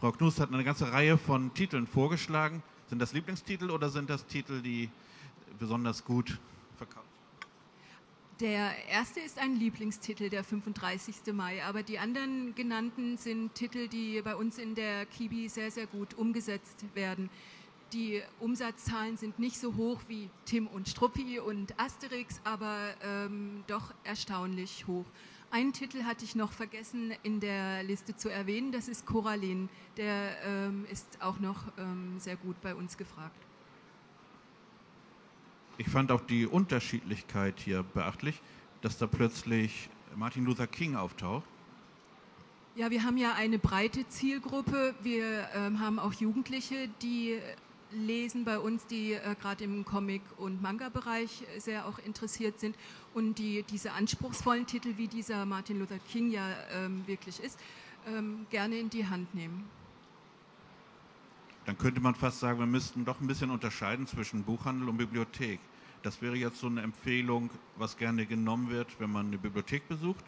[0.00, 2.62] Frau Knust hat eine ganze Reihe von Titeln vorgeschlagen.
[2.88, 4.90] Sind das Lieblingstitel oder sind das Titel, die
[5.58, 6.38] besonders gut
[6.76, 7.06] verkauft
[8.40, 11.32] der erste ist ein Lieblingstitel, der 35.
[11.32, 15.86] Mai, aber die anderen genannten sind Titel, die bei uns in der Kibi sehr, sehr
[15.86, 17.30] gut umgesetzt werden.
[17.92, 23.94] Die Umsatzzahlen sind nicht so hoch wie Tim und Struppi und Asterix, aber ähm, doch
[24.02, 25.04] erstaunlich hoch.
[25.52, 29.68] Einen Titel hatte ich noch vergessen in der Liste zu erwähnen, das ist Coraline.
[29.96, 33.36] Der ähm, ist auch noch ähm, sehr gut bei uns gefragt.
[35.78, 38.42] Ich fand auch die Unterschiedlichkeit hier beachtlich,
[38.82, 41.44] dass da plötzlich Martin Luther King auftaucht.
[42.74, 44.94] Ja, wir haben ja eine breite Zielgruppe.
[45.02, 47.38] Wir ähm, haben auch Jugendliche, die
[47.92, 52.76] lesen bei uns, die äh, gerade im Comic- und Manga-Bereich sehr auch interessiert sind
[53.14, 57.58] und die diese anspruchsvollen Titel, wie dieser Martin Luther King ja ähm, wirklich ist,
[58.06, 59.68] ähm, gerne in die Hand nehmen
[61.66, 65.58] dann könnte man fast sagen, wir müssten doch ein bisschen unterscheiden zwischen Buchhandel und Bibliothek.
[66.02, 70.24] Das wäre jetzt so eine Empfehlung, was gerne genommen wird, wenn man eine Bibliothek besucht,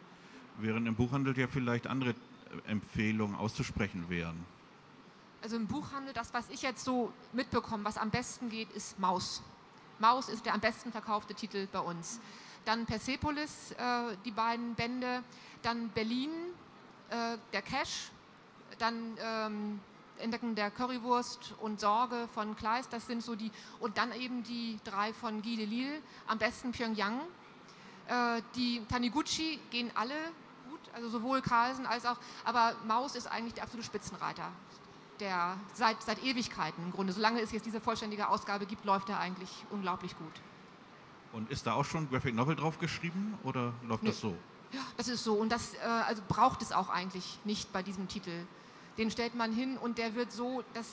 [0.58, 2.14] während im Buchhandel ja vielleicht andere
[2.66, 4.36] Empfehlungen auszusprechen wären.
[5.42, 9.42] Also im Buchhandel, das, was ich jetzt so mitbekomme, was am besten geht, ist Maus.
[9.98, 12.20] Maus ist der am besten verkaufte Titel bei uns.
[12.64, 15.22] Dann Persepolis, äh, die beiden Bände.
[15.62, 16.30] Dann Berlin,
[17.10, 18.10] äh, der Cash.
[18.78, 19.80] Dann ähm,
[20.18, 24.78] Entdecken der Currywurst und Sorge von Kleist, das sind so die, und dann eben die
[24.84, 27.20] drei von Guy Delisle, am besten Pyongyang.
[28.08, 30.14] Äh, die Taniguchi gehen alle
[30.68, 34.50] gut, also sowohl Carlsen als auch, aber Maus ist eigentlich der absolute Spitzenreiter.
[35.20, 37.12] Der seit, seit Ewigkeiten im Grunde.
[37.12, 40.32] Solange es jetzt diese vollständige Ausgabe gibt, läuft er eigentlich unglaublich gut.
[41.32, 44.10] Und ist da auch schon Graphic Novel drauf geschrieben oder läuft nee.
[44.10, 44.36] das so?
[44.72, 45.34] Ja, das ist so.
[45.34, 48.46] Und das äh, also braucht es auch eigentlich nicht bei diesem Titel
[48.98, 50.86] den stellt man hin und der wird so, das,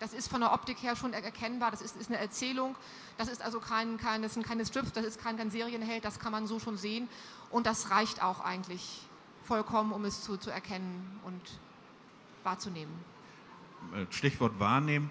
[0.00, 2.74] das ist von der Optik her schon erkennbar, das ist, ist eine Erzählung,
[3.16, 6.18] das ist also kein, kein, das sind keine Strips, das ist kein, kein Serienheld, das
[6.18, 7.08] kann man so schon sehen
[7.50, 9.02] und das reicht auch eigentlich
[9.44, 11.40] vollkommen, um es zu, zu erkennen und
[12.42, 12.92] wahrzunehmen.
[13.94, 15.10] Äh, Stichwort wahrnehmen.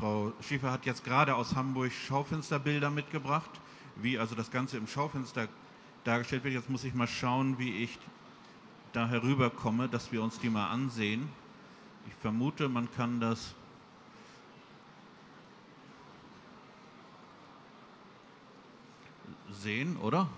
[0.00, 3.50] Frau Schiefer hat jetzt gerade aus Hamburg Schaufensterbilder mitgebracht,
[3.96, 5.48] wie also das Ganze im Schaufenster
[6.04, 6.54] dargestellt wird.
[6.54, 7.98] Jetzt muss ich mal schauen, wie ich
[8.92, 11.28] da herüberkomme, dass wir uns die mal ansehen.
[12.08, 13.54] Ich vermute, man kann das
[19.50, 20.28] sehen, oder?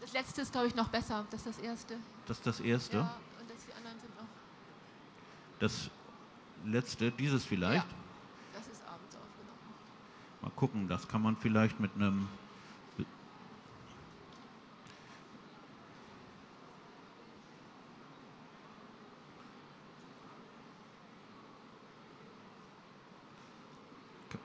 [0.00, 1.26] Das letzte ist, glaube ich, noch besser.
[1.30, 1.96] Das ist das erste.
[2.26, 2.96] Das ist das erste?
[2.96, 4.26] Ja, und das, die anderen sind noch.
[5.58, 5.90] Das
[6.64, 7.86] letzte, dieses vielleicht?
[7.86, 7.96] Ja,
[8.52, 9.58] das ist abends aufgenommen.
[10.42, 12.28] Mal gucken, das kann man vielleicht mit einem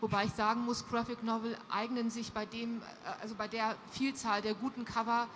[0.04, 4.42] Wobei ich sagen muss, Graphic Novel eignen sich bei dem, äh, also bei der Vielzahl
[4.42, 5.30] der guten Cover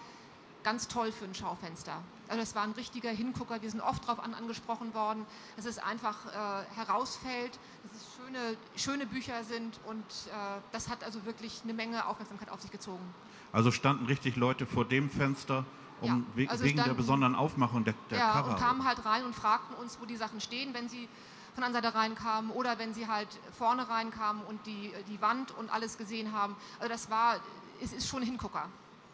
[0.67, 2.01] ganz toll für ein Schaufenster.
[2.27, 3.61] Also das war ein richtiger Hingucker.
[3.61, 5.25] Wir sind oft darauf an, angesprochen worden,
[5.55, 11.05] dass es einfach äh, herausfällt, dass es schöne, schöne Bücher sind und äh, das hat
[11.05, 13.13] also wirklich eine Menge Aufmerksamkeit auf sich gezogen.
[13.53, 15.63] Also standen richtig Leute vor dem Fenster
[16.01, 18.49] um, ja, also wegen standen, der besonderen Aufmachung der, der ja, Cover.
[18.49, 21.07] und kamen halt rein und fragten uns, wo die Sachen stehen, wenn sie
[21.55, 25.69] von der Seite reinkamen oder wenn sie halt vorne reinkamen und die, die Wand und
[25.69, 26.57] alles gesehen haben.
[26.79, 27.37] Also das war,
[27.81, 28.67] es ist schon ein Hingucker.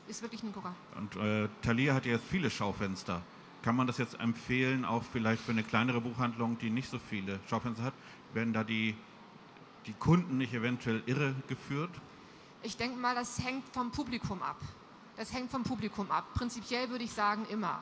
[0.08, 0.76] Ist wirklich ein Hingucker.
[0.98, 3.22] Und äh, Thalia hat ja jetzt viele Schaufenster.
[3.62, 7.40] Kann man das jetzt empfehlen, auch vielleicht für eine kleinere Buchhandlung, die nicht so viele
[7.50, 7.94] Schaufenster hat?
[8.34, 8.96] Werden da die,
[9.86, 11.92] die Kunden nicht eventuell irregeführt?
[12.62, 14.60] Ich denke mal, das hängt vom Publikum ab.
[15.16, 16.26] Das hängt vom Publikum ab.
[16.34, 17.82] Prinzipiell würde ich sagen, immer.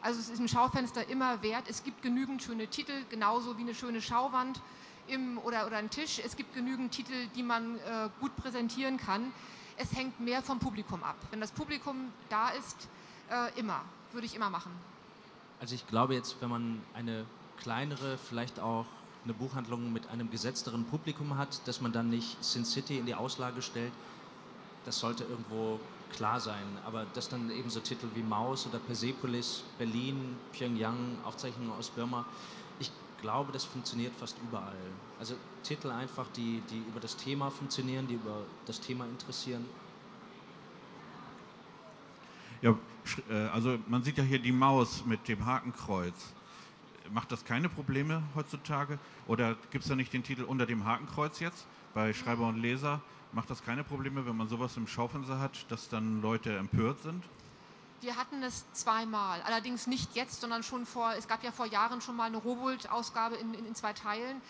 [0.00, 1.64] Also es ist ein Schaufenster immer wert.
[1.68, 4.60] Es gibt genügend schöne Titel, genauso wie eine schöne Schauwand
[5.08, 6.20] im, oder, oder ein Tisch.
[6.24, 9.32] Es gibt genügend Titel, die man äh, gut präsentieren kann.
[9.76, 11.16] Es hängt mehr vom Publikum ab.
[11.30, 12.88] Wenn das Publikum da ist,
[13.30, 14.72] äh, immer, würde ich immer machen.
[15.60, 17.26] Also ich glaube jetzt, wenn man eine
[17.58, 18.86] kleinere, vielleicht auch
[19.24, 23.14] eine Buchhandlung mit einem gesetzteren Publikum hat, dass man dann nicht Sin City in die
[23.14, 23.92] Auslage stellt,
[24.84, 25.80] das sollte irgendwo
[26.12, 26.64] klar sein.
[26.84, 32.24] Aber dass dann eben so Titel wie Maus oder Persepolis, Berlin, Pyongyang, Aufzeichnungen aus Burma,
[32.78, 34.76] ich glaube, das funktioniert fast überall.
[35.18, 39.64] Also Titel einfach, die, die über das Thema funktionieren, die über das Thema interessieren.
[42.62, 42.76] Ja,
[43.30, 46.14] äh, also man sieht ja hier die Maus mit dem Hakenkreuz.
[47.12, 48.98] Macht das keine Probleme heutzutage?
[49.28, 53.00] Oder gibt es da nicht den Titel unter dem Hakenkreuz jetzt bei Schreiber und Leser?
[53.32, 57.22] Macht das keine Probleme, wenn man sowas im Schaufenster hat, dass dann Leute empört sind?
[58.00, 62.00] Wir hatten es zweimal, allerdings nicht jetzt, sondern schon vor, es gab ja vor Jahren
[62.00, 64.40] schon mal eine Rowold-Ausgabe in, in, in, zwei Teilen.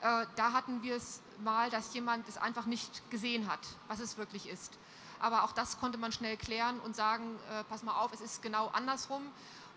[0.00, 4.18] Äh, da hatten wir es mal, dass jemand es einfach nicht gesehen hat, was es
[4.18, 4.78] wirklich ist.
[5.20, 8.42] Aber auch das konnte man schnell klären und sagen, äh, pass mal auf, es ist
[8.42, 9.22] genau andersrum.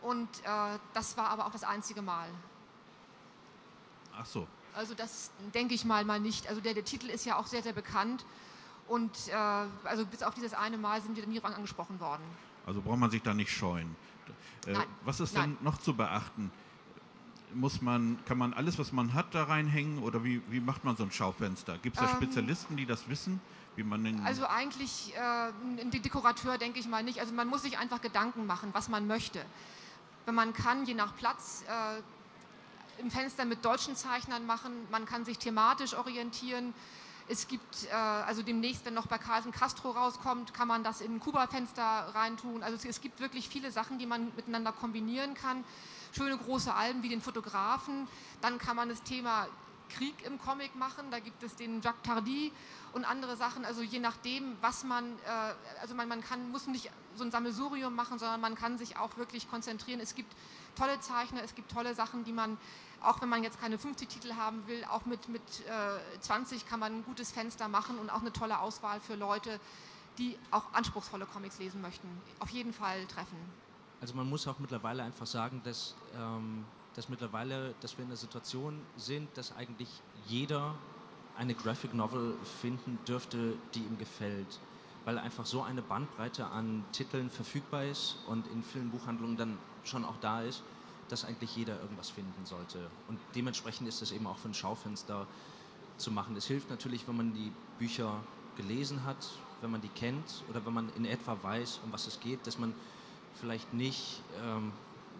[0.01, 2.27] Und äh, das war aber auch das einzige Mal.
[4.17, 4.47] Ach so.
[4.75, 6.47] Also das denke ich mal mal nicht.
[6.47, 8.25] Also der, der Titel ist ja auch sehr, sehr bekannt.
[8.87, 9.33] Und äh,
[9.83, 12.23] also bis auf dieses eine Mal sind wir nie angesprochen worden.
[12.65, 13.95] Also braucht man sich da nicht scheuen.
[14.67, 15.55] Äh, was ist Nein.
[15.55, 16.51] denn noch zu beachten?
[17.53, 20.95] Muss man, kann man alles, was man hat, da reinhängen oder wie, wie macht man
[20.95, 21.77] so ein Schaufenster?
[21.79, 23.41] Gibt es da ähm, Spezialisten, die das wissen?
[23.75, 27.19] Wie man also eigentlich äh, ein Dekorateur denke ich mal nicht.
[27.19, 29.43] Also man muss sich einfach Gedanken machen, was man möchte.
[30.25, 35.25] Wenn man kann, je nach Platz, äh, im Fenster mit deutschen Zeichnern machen, man kann
[35.25, 36.73] sich thematisch orientieren.
[37.27, 41.15] Es gibt, äh, also demnächst, wenn noch bei Carlsen Castro rauskommt, kann man das in
[41.15, 42.63] ein Kuba-Fenster reintun.
[42.63, 45.63] Also es, es, gibt wirklich viele Sachen, die man miteinander kombinieren kann.
[46.11, 48.07] Schöne große Alben wie den Fotografen.
[48.41, 49.47] Dann kann man das Thema
[49.89, 51.11] Krieg im Comic machen.
[51.11, 52.51] Da gibt es den Jacques Tardy
[52.93, 53.65] und andere Sachen.
[53.65, 57.95] Also je nachdem, was man, äh, also man, man kann, muss nicht so ein Sammelsurium
[57.95, 59.99] machen, sondern man kann sich auch wirklich konzentrieren.
[59.99, 60.33] Es gibt
[60.75, 62.57] tolle Zeichner, es gibt tolle Sachen, die man
[63.03, 66.79] auch wenn man jetzt keine 50 Titel haben will, auch mit, mit äh, 20 kann
[66.79, 69.59] man ein gutes Fenster machen und auch eine tolle Auswahl für Leute,
[70.17, 72.07] die auch anspruchsvolle Comics lesen möchten.
[72.39, 73.37] Auf jeden Fall treffen.
[74.01, 78.17] Also man muss auch mittlerweile einfach sagen, dass, ähm, dass mittlerweile, dass wir in der
[78.17, 79.89] Situation sind, dass eigentlich
[80.27, 80.75] jeder
[81.37, 84.59] eine Graphic Novel finden dürfte, die ihm gefällt.
[85.05, 90.05] Weil einfach so eine Bandbreite an Titeln verfügbar ist und in vielen Buchhandlungen dann schon
[90.05, 90.61] auch da ist,
[91.11, 92.79] dass eigentlich jeder irgendwas finden sollte.
[93.07, 95.27] Und dementsprechend ist es eben auch für ein Schaufenster
[95.97, 96.35] zu machen.
[96.35, 98.15] Es hilft natürlich, wenn man die Bücher
[98.57, 99.17] gelesen hat,
[99.61, 102.57] wenn man die kennt oder wenn man in etwa weiß, um was es geht, dass
[102.57, 102.73] man
[103.39, 104.71] vielleicht nicht ähm,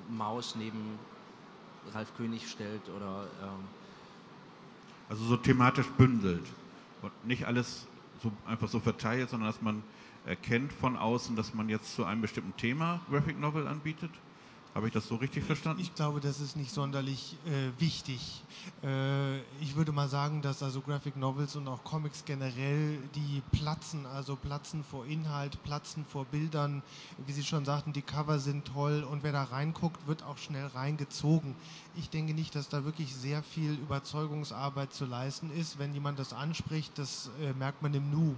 [0.09, 0.97] Maus neben
[1.93, 3.27] Ralf König stellt oder.
[3.41, 3.59] Ähm
[5.09, 6.45] also so thematisch bündelt
[7.01, 7.85] und nicht alles
[8.23, 9.83] so einfach so verteilt, sondern dass man
[10.25, 14.11] erkennt von außen, dass man jetzt zu einem bestimmten Thema Graphic Novel anbietet?
[14.73, 15.81] Habe ich das so richtig verstanden?
[15.81, 18.45] Ich glaube, das ist nicht sonderlich äh, wichtig.
[18.81, 24.05] Äh, ich würde mal sagen, dass also Graphic Novels und auch Comics generell, die platzen,
[24.05, 26.83] also platzen vor Inhalt, platzen vor Bildern.
[27.17, 30.67] Wie Sie schon sagten, die Cover sind toll und wer da reinguckt, wird auch schnell
[30.67, 31.57] reingezogen.
[31.93, 35.79] Ich denke nicht, dass da wirklich sehr viel Überzeugungsarbeit zu leisten ist.
[35.79, 38.37] Wenn jemand das anspricht, das äh, merkt man im Nu.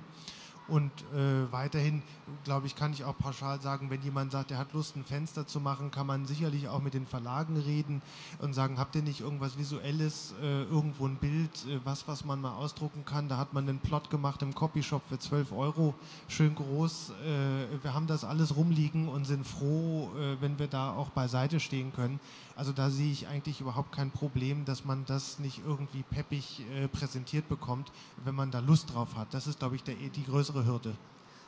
[0.67, 2.02] Und äh, weiterhin,
[2.45, 5.45] glaube ich, kann ich auch pauschal sagen, wenn jemand sagt, er hat Lust, ein Fenster
[5.45, 8.02] zu machen, kann man sicherlich auch mit den Verlagen reden
[8.39, 12.39] und sagen, habt ihr nicht irgendwas Visuelles, äh, irgendwo ein Bild, äh, was, was man
[12.39, 13.28] mal ausdrucken kann?
[13.28, 15.93] Da hat man einen Plot gemacht im Copyshop für 12 Euro,
[16.30, 17.10] schön groß.
[17.10, 21.60] Äh, wir haben das alles rumliegen und sind froh, äh, wenn wir da auch beiseite
[21.60, 22.21] stehen können.
[22.56, 26.88] Also da sehe ich eigentlich überhaupt kein Problem, dass man das nicht irgendwie peppig äh,
[26.88, 27.92] präsentiert bekommt,
[28.24, 29.34] wenn man da Lust drauf hat.
[29.34, 30.96] Das ist, glaube ich, der, die größere Hürde.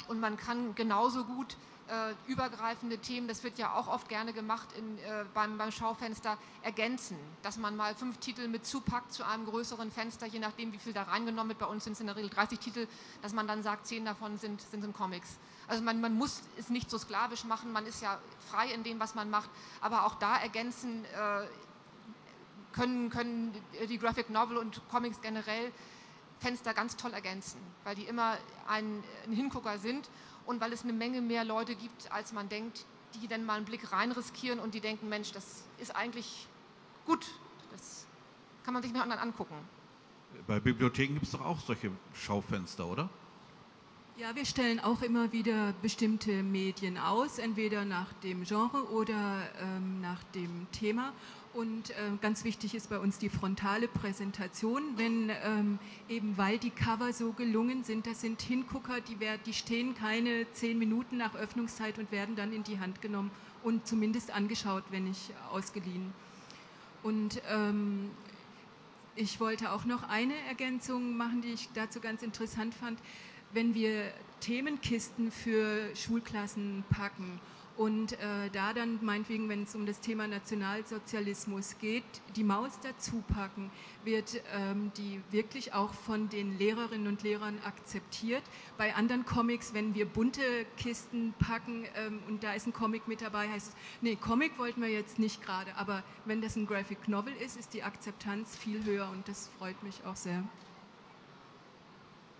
[0.07, 4.67] und man kann genauso gut äh, übergreifende Themen, das wird ja auch oft gerne gemacht
[4.77, 7.17] in, äh, beim, beim Schaufenster, ergänzen.
[7.43, 10.93] Dass man mal fünf Titel mit zupackt zu einem größeren Fenster, je nachdem, wie viel
[10.93, 11.59] da reingenommen wird.
[11.59, 12.87] Bei uns sind es in der Regel 30 Titel,
[13.21, 15.37] dass man dann sagt, zehn davon sind, sind, sind Comics.
[15.67, 18.99] Also man, man muss es nicht so sklavisch machen, man ist ja frei in dem,
[18.99, 19.49] was man macht,
[19.81, 21.47] aber auch da ergänzen äh,
[22.73, 23.53] können, können
[23.89, 25.71] die Graphic Novel und Comics generell
[26.39, 30.09] Fenster ganz toll ergänzen, weil die immer ein, ein Hingucker sind
[30.45, 33.65] und weil es eine Menge mehr Leute gibt, als man denkt, die dann mal einen
[33.65, 36.47] Blick rein riskieren und die denken, Mensch, das ist eigentlich
[37.05, 37.25] gut,
[37.71, 38.05] das
[38.63, 39.55] kann man sich mit anderen angucken.
[40.47, 43.09] Bei Bibliotheken gibt es doch auch solche Schaufenster, oder?
[44.17, 49.99] Ja, wir stellen auch immer wieder bestimmte Medien aus, entweder nach dem Genre oder ähm,
[49.99, 51.11] nach dem Thema.
[51.53, 56.69] Und äh, ganz wichtig ist bei uns die frontale Präsentation, wenn ähm, eben weil die
[56.69, 61.99] Cover so gelungen sind, das sind Hingucker, die, die stehen keine zehn Minuten nach Öffnungszeit
[61.99, 63.31] und werden dann in die Hand genommen
[63.63, 66.13] und zumindest angeschaut, wenn nicht ausgeliehen.
[67.03, 68.11] Und ähm,
[69.17, 72.97] ich wollte auch noch eine Ergänzung machen, die ich dazu ganz interessant fand.
[73.53, 77.39] Wenn wir Themenkisten für Schulklassen packen
[77.77, 82.03] und äh, da dann meinetwegen, wenn es um das Thema Nationalsozialismus geht,
[82.35, 83.69] die Maus dazu packen,
[84.03, 88.43] wird ähm, die wirklich auch von den Lehrerinnen und Lehrern akzeptiert.
[88.77, 90.41] Bei anderen Comics, wenn wir bunte
[90.77, 94.81] Kisten packen ähm, und da ist ein Comic mit dabei, heißt es, nee, Comic wollten
[94.81, 98.85] wir jetzt nicht gerade, aber wenn das ein Graphic Novel ist, ist die Akzeptanz viel
[98.85, 100.43] höher und das freut mich auch sehr.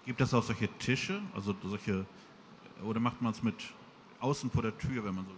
[0.06, 2.06] Gibt es auch solche Tische, also solche,
[2.84, 3.56] oder macht man es mit
[4.20, 5.32] außen vor der Tür, wenn man so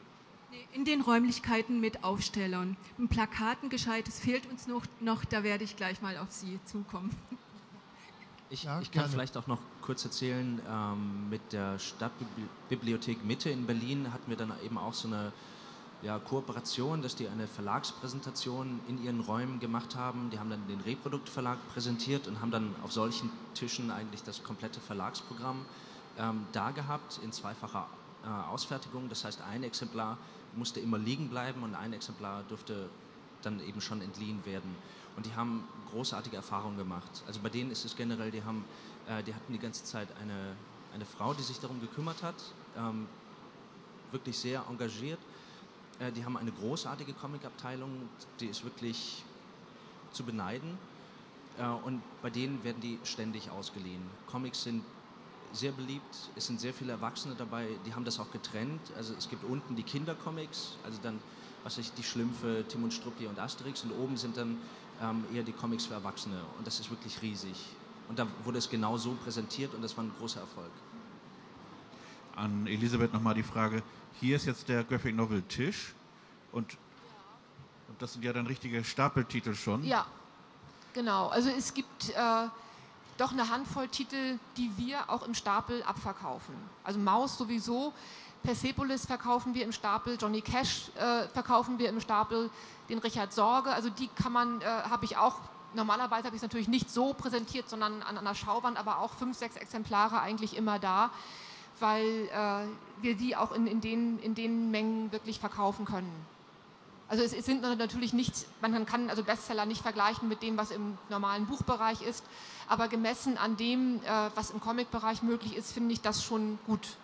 [0.74, 2.78] in den Räumlichkeiten mit Aufstellern.
[2.98, 7.16] Ein Plakaten gescheites fehlt uns noch, noch, da werde ich gleich mal auf Sie zukommen.
[8.50, 13.66] Ich, ja, ich kann vielleicht auch noch kurz erzählen, ähm, mit der Stadtbibliothek Mitte in
[13.66, 15.34] Berlin hatten wir dann eben auch so eine
[16.02, 20.30] ja, Kooperation, dass die eine Verlagspräsentation in ihren Räumen gemacht haben.
[20.30, 24.80] Die haben dann den Reproduktverlag präsentiert und haben dann auf solchen Tischen eigentlich das komplette
[24.80, 25.66] Verlagsprogramm
[26.20, 27.88] ähm, da gehabt in zweifacher
[28.24, 29.10] äh, Ausfertigung.
[29.10, 30.18] Das heißt, ein Exemplar
[30.56, 32.90] musste immer liegen bleiben und ein Exemplar durfte
[33.42, 34.76] dann eben schon entliehen werden.
[35.16, 37.10] Und die haben großartige Erfahrungen gemacht.
[37.26, 38.66] Also bei denen ist es generell, die, haben,
[39.08, 40.56] äh, die hatten die ganze Zeit eine,
[40.94, 42.36] eine Frau, die sich darum gekümmert hat,
[42.78, 43.08] ähm,
[44.12, 45.20] wirklich sehr engagiert.
[46.00, 49.24] Äh, die haben eine großartige Comicabteilung, die ist wirklich
[50.12, 50.78] zu beneiden.
[51.58, 54.02] Äh, und bei denen werden die ständig ausgeliehen.
[54.26, 54.84] Comics sind
[55.52, 56.16] sehr beliebt.
[56.36, 58.82] Es sind sehr viele Erwachsene dabei, die haben das auch getrennt.
[58.96, 61.20] Also es gibt unten die Kindercomics, also dann,
[61.64, 64.58] was ich, die Schlümpfe, Tim und Struppi und Asterix und oben sind dann
[65.02, 67.58] ähm, eher die Comics für Erwachsene und das ist wirklich riesig.
[68.10, 70.72] Und da wurde es genau so präsentiert und das war ein großer Erfolg.
[72.38, 73.84] An Elisabeth nochmal die Frage,
[74.20, 75.94] hier ist jetzt der Graphic Novel Tisch
[76.52, 76.78] und,
[77.90, 79.84] und das sind ja dann richtige Stapeltitel schon.
[79.84, 80.06] Ja,
[80.94, 81.28] genau.
[81.28, 82.10] Also es gibt...
[82.12, 82.48] Äh
[83.18, 86.56] doch eine Handvoll Titel, die wir auch im Stapel abverkaufen.
[86.84, 87.94] Also Maus sowieso,
[88.44, 92.50] Persepolis verkaufen wir im Stapel, Johnny Cash äh, verkaufen wir im Stapel,
[92.90, 95.40] den Richard Sorge, also die kann man, äh, habe ich auch,
[95.74, 99.38] normalerweise habe ich es natürlich nicht so präsentiert, sondern an einer Schauwand, aber auch fünf,
[99.38, 101.10] sechs Exemplare eigentlich immer da,
[101.80, 106.12] weil äh, wir die auch in, in, den, in den Mengen wirklich verkaufen können.
[107.10, 110.72] Also es, es, sind natürlich nicht, man kann also Bestseller nicht vergleichen mit dem, was
[110.72, 112.24] im normalen Buchbereich ist,
[112.68, 116.98] aber gemessen an dem, äh, was im Comic-Bereich möglich ist, finde ich das schon gut.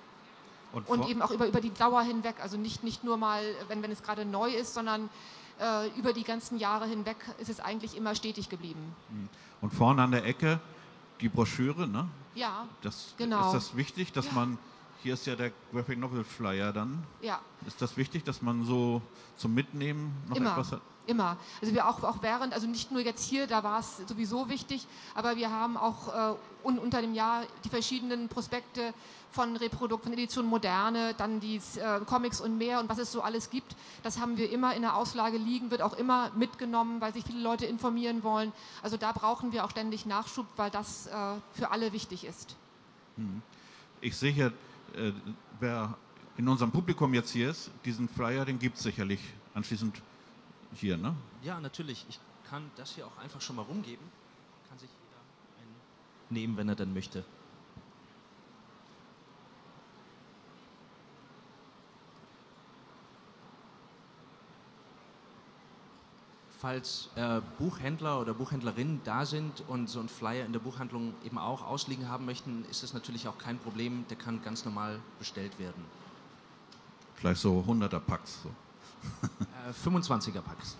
[0.73, 3.81] Und, Und, eben auch über, über die Dauer hinweg, also nicht, nicht nur mal, wenn,
[3.83, 5.09] wenn es gerade neu ist, sondern
[5.61, 8.95] äh, über die ganzen Jahre hinweg ist es eigentlich immer stetig geblieben.
[9.09, 9.29] Hm.
[9.61, 10.59] Und vorne an der Ecke
[11.21, 12.07] die Broschüre, ne?
[12.35, 13.47] Ja, das, genau.
[13.47, 14.31] Ist das wichtig, dass ja.
[14.33, 14.57] man
[15.03, 17.03] hier ist ja der Graphic Novel Flyer dann.
[17.21, 17.41] Ja.
[17.67, 19.01] Ist das wichtig, dass man so
[19.35, 20.51] zum Mitnehmen noch Immer.
[20.51, 20.81] etwas hat?
[21.05, 21.37] Immer.
[21.61, 24.87] Also wir auch, auch während, also nicht nur jetzt hier, da war es sowieso wichtig,
[25.15, 28.93] aber wir haben auch äh, un, unter dem Jahr die verschiedenen Prospekte
[29.29, 33.21] von Reprodukt, von Edition Moderne, dann die äh, Comics und mehr und was es so
[33.21, 33.75] alles gibt.
[34.03, 37.41] Das haben wir immer in der Auslage liegen, wird auch immer mitgenommen, weil sich viele
[37.41, 38.53] Leute informieren wollen.
[38.81, 41.11] Also da brauchen wir auch ständig Nachschub, weil das äh,
[41.51, 42.55] für alle wichtig ist.
[43.17, 43.41] Hm.
[43.99, 44.53] Ich sehe
[44.95, 45.11] äh,
[45.59, 45.97] wer
[46.37, 49.19] in unserem Publikum jetzt hier ist, diesen Flyer, den gibt es sicherlich
[49.53, 50.01] anschließend
[50.75, 51.15] hier, ne?
[51.41, 52.05] Ja, natürlich.
[52.09, 52.19] Ich
[52.49, 54.05] kann das hier auch einfach schon mal rumgeben.
[54.69, 55.75] Kann sich jeder einen
[56.29, 57.23] nehmen, wenn er dann möchte.
[66.63, 71.37] falls äh, Buchhändler oder Buchhändlerinnen da sind und so einen Flyer in der Buchhandlung eben
[71.37, 74.05] auch ausliegen haben möchten, ist das natürlich auch kein Problem.
[74.09, 75.83] Der kann ganz normal bestellt werden.
[77.15, 78.43] Vielleicht so 100er Packs.
[78.43, 78.49] So.
[79.67, 80.77] Äh, 25er Packs.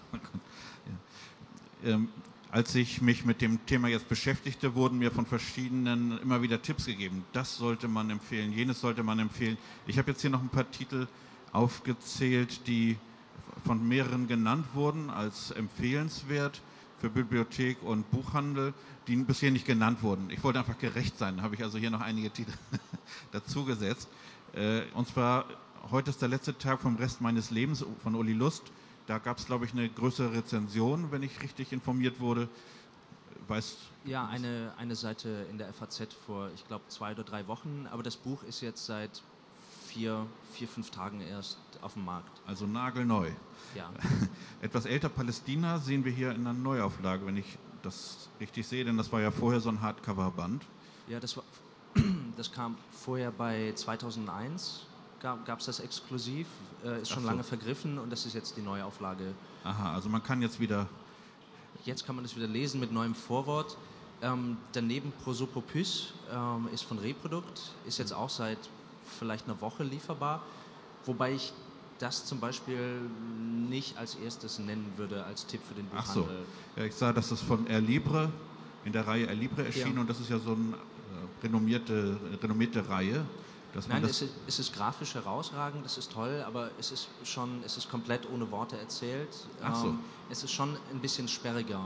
[1.83, 2.09] Ähm,
[2.51, 6.85] als ich mich mit dem Thema jetzt beschäftigte, wurden mir von verschiedenen immer wieder Tipps
[6.85, 7.25] gegeben.
[7.33, 9.57] Das sollte man empfehlen, jenes sollte man empfehlen.
[9.87, 11.07] Ich habe jetzt hier noch ein paar Titel
[11.51, 12.97] aufgezählt, die
[13.65, 16.61] von mehreren genannt wurden als empfehlenswert
[16.99, 18.73] für Bibliothek und Buchhandel,
[19.07, 20.29] die bisher nicht genannt wurden.
[20.29, 22.53] Ich wollte einfach gerecht sein, habe ich also hier noch einige Titel
[23.31, 24.07] dazugesetzt.
[24.53, 25.45] Äh, und zwar,
[25.91, 28.63] heute ist der letzte Tag vom Rest meines Lebens von Uli Lust.
[29.07, 32.47] Da gab es, glaube ich, eine größere Rezension, wenn ich richtig informiert wurde.
[33.47, 37.87] Weiß, ja, eine, eine Seite in der FAZ vor, ich glaube, zwei oder drei Wochen.
[37.91, 39.21] Aber das Buch ist jetzt seit
[39.87, 42.41] vier, vier, fünf Tagen erst auf dem Markt.
[42.47, 43.29] Also nagelneu.
[43.75, 43.91] Ja.
[44.61, 48.97] Etwas älter Palästina sehen wir hier in einer Neuauflage, wenn ich das richtig sehe, denn
[48.97, 50.63] das war ja vorher so ein Hardcover-Band.
[51.07, 51.43] Ja, das, war,
[52.37, 54.85] das kam vorher bei 2001,
[55.23, 56.47] gab es das exklusiv,
[56.83, 57.29] äh, ist schon so.
[57.29, 59.33] lange vergriffen und das ist jetzt die Neuauflage.
[59.63, 60.87] Aha, also man kann jetzt wieder...
[61.85, 63.77] Jetzt kann man es wieder lesen mit neuem Vorwort.
[64.21, 68.57] Ähm, daneben Prosopopys ähm, ist von Reprodukt, ist jetzt auch seit
[69.19, 70.41] vielleicht einer Woche lieferbar,
[71.05, 71.51] wobei ich
[71.99, 73.01] das zum Beispiel
[73.69, 76.23] nicht als erstes nennen würde als Tipp für den Buchhandel.
[76.27, 76.79] Ach so.
[76.79, 78.29] Ja, ich sah, dass das von Air Libre
[78.85, 80.01] in der Reihe Air Libre erschien ja.
[80.01, 83.25] und das ist ja so eine äh, renommierte, renommierte Reihe.
[83.87, 87.77] Nein, es ist, es ist, grafisch herausragend, das ist toll, aber es ist schon, es
[87.77, 89.29] ist komplett ohne Worte erzählt.
[89.63, 89.87] Ach so.
[89.87, 89.99] Ähm,
[90.29, 91.81] es ist schon ein bisschen sperriger.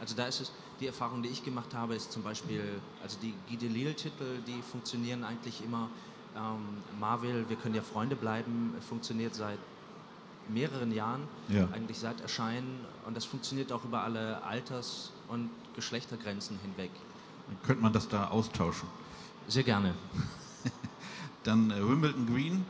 [0.00, 2.62] Also da ist es, die Erfahrung, die ich gemacht habe, ist zum Beispiel,
[3.02, 5.88] also die Guy Delisle-Titel, die funktionieren eigentlich immer
[6.36, 9.58] ähm, Marvel, wir können ja Freunde bleiben, funktioniert seit
[10.48, 11.68] mehreren Jahren, ja.
[11.72, 12.80] eigentlich seit Erscheinen.
[13.06, 16.90] Und das funktioniert auch über alle Alters- und Geschlechtergrenzen hinweg.
[17.66, 18.88] Könnte man das da austauschen?
[19.48, 19.94] Sehr gerne.
[21.44, 22.64] Dann äh, Wimbledon Green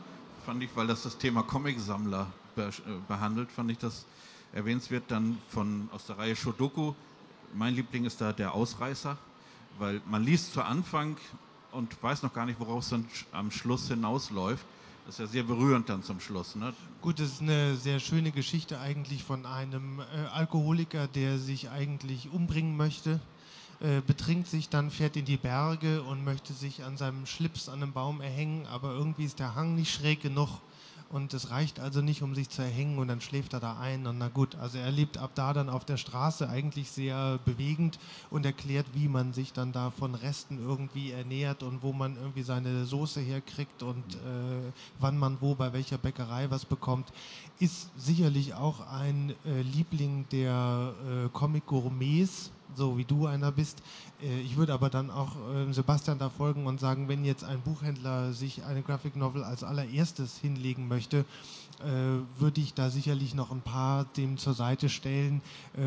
[0.45, 2.71] fand ich, weil das das Thema Comicsammler be äh,
[3.07, 4.05] behandelt, fand ich das
[4.51, 5.03] erwähnenswert.
[5.07, 6.93] Dann von aus der Reihe Shodoku.
[7.53, 9.17] Mein Liebling ist da der Ausreißer,
[9.77, 11.17] weil man liest zu Anfang
[11.71, 14.65] und weiß noch gar nicht, worauf es dann am Schluss hinausläuft.
[15.05, 16.55] Das ist ja sehr berührend dann zum Schluss.
[16.55, 16.73] Ne?
[17.01, 20.03] Gut, das ist eine sehr schöne Geschichte eigentlich von einem äh,
[20.33, 23.19] Alkoholiker, der sich eigentlich umbringen möchte,
[23.83, 27.83] äh, betrinkt sich dann, fährt in die Berge und möchte sich an seinem Schlips an
[27.83, 30.49] einem Baum erhängen, aber irgendwie ist der Hang nicht schräg genug
[31.09, 34.07] und es reicht also nicht, um sich zu erhängen und dann schläft er da ein
[34.07, 37.99] und na gut, also er lebt ab da dann auf der Straße eigentlich sehr bewegend
[38.31, 42.41] und erklärt, wie man sich dann da von Resten irgendwie ernährt und wo man irgendwie
[42.41, 47.09] seine Soße herkriegt und äh, wann man wo bei welcher Bäckerei was bekommt,
[47.59, 53.81] ist sicherlich auch ein äh, Liebling der äh, Comic-Gourmets, so wie du einer bist.
[54.21, 57.61] Äh, ich würde aber dann auch ähm, Sebastian da folgen und sagen, wenn jetzt ein
[57.61, 61.25] Buchhändler sich eine Graphic Novel als allererstes hinlegen möchte,
[61.79, 65.41] äh, würde ich da sicherlich noch ein paar dem zur Seite stellen,
[65.75, 65.81] äh,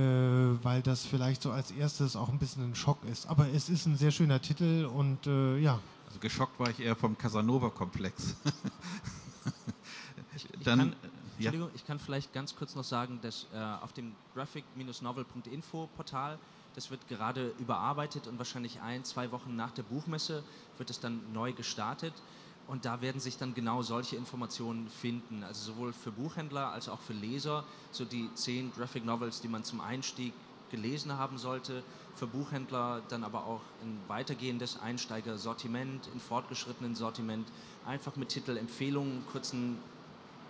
[0.64, 3.26] weil das vielleicht so als erstes auch ein bisschen ein Schock ist.
[3.26, 5.80] Aber es ist ein sehr schöner Titel und ja.
[6.06, 8.36] Also geschockt war ich eher vom Casanova-Komplex.
[10.36, 10.94] ich, ich, kann,
[11.36, 11.74] Entschuldigung, ja.
[11.74, 16.38] ich kann vielleicht ganz kurz noch sagen, dass äh, auf dem graphic-novel.info Portal
[16.76, 20.44] das wird gerade überarbeitet und wahrscheinlich ein, zwei Wochen nach der Buchmesse
[20.76, 22.12] wird es dann neu gestartet.
[22.68, 25.42] Und da werden sich dann genau solche Informationen finden.
[25.42, 27.64] Also sowohl für Buchhändler als auch für Leser.
[27.92, 30.34] So die zehn Graphic Novels, die man zum Einstieg
[30.70, 31.82] gelesen haben sollte.
[32.16, 37.46] Für Buchhändler dann aber auch ein weitergehendes Einsteigersortiment, in fortgeschrittenen Sortiment.
[37.86, 39.78] Einfach mit Titel Empfehlungen, kurzen,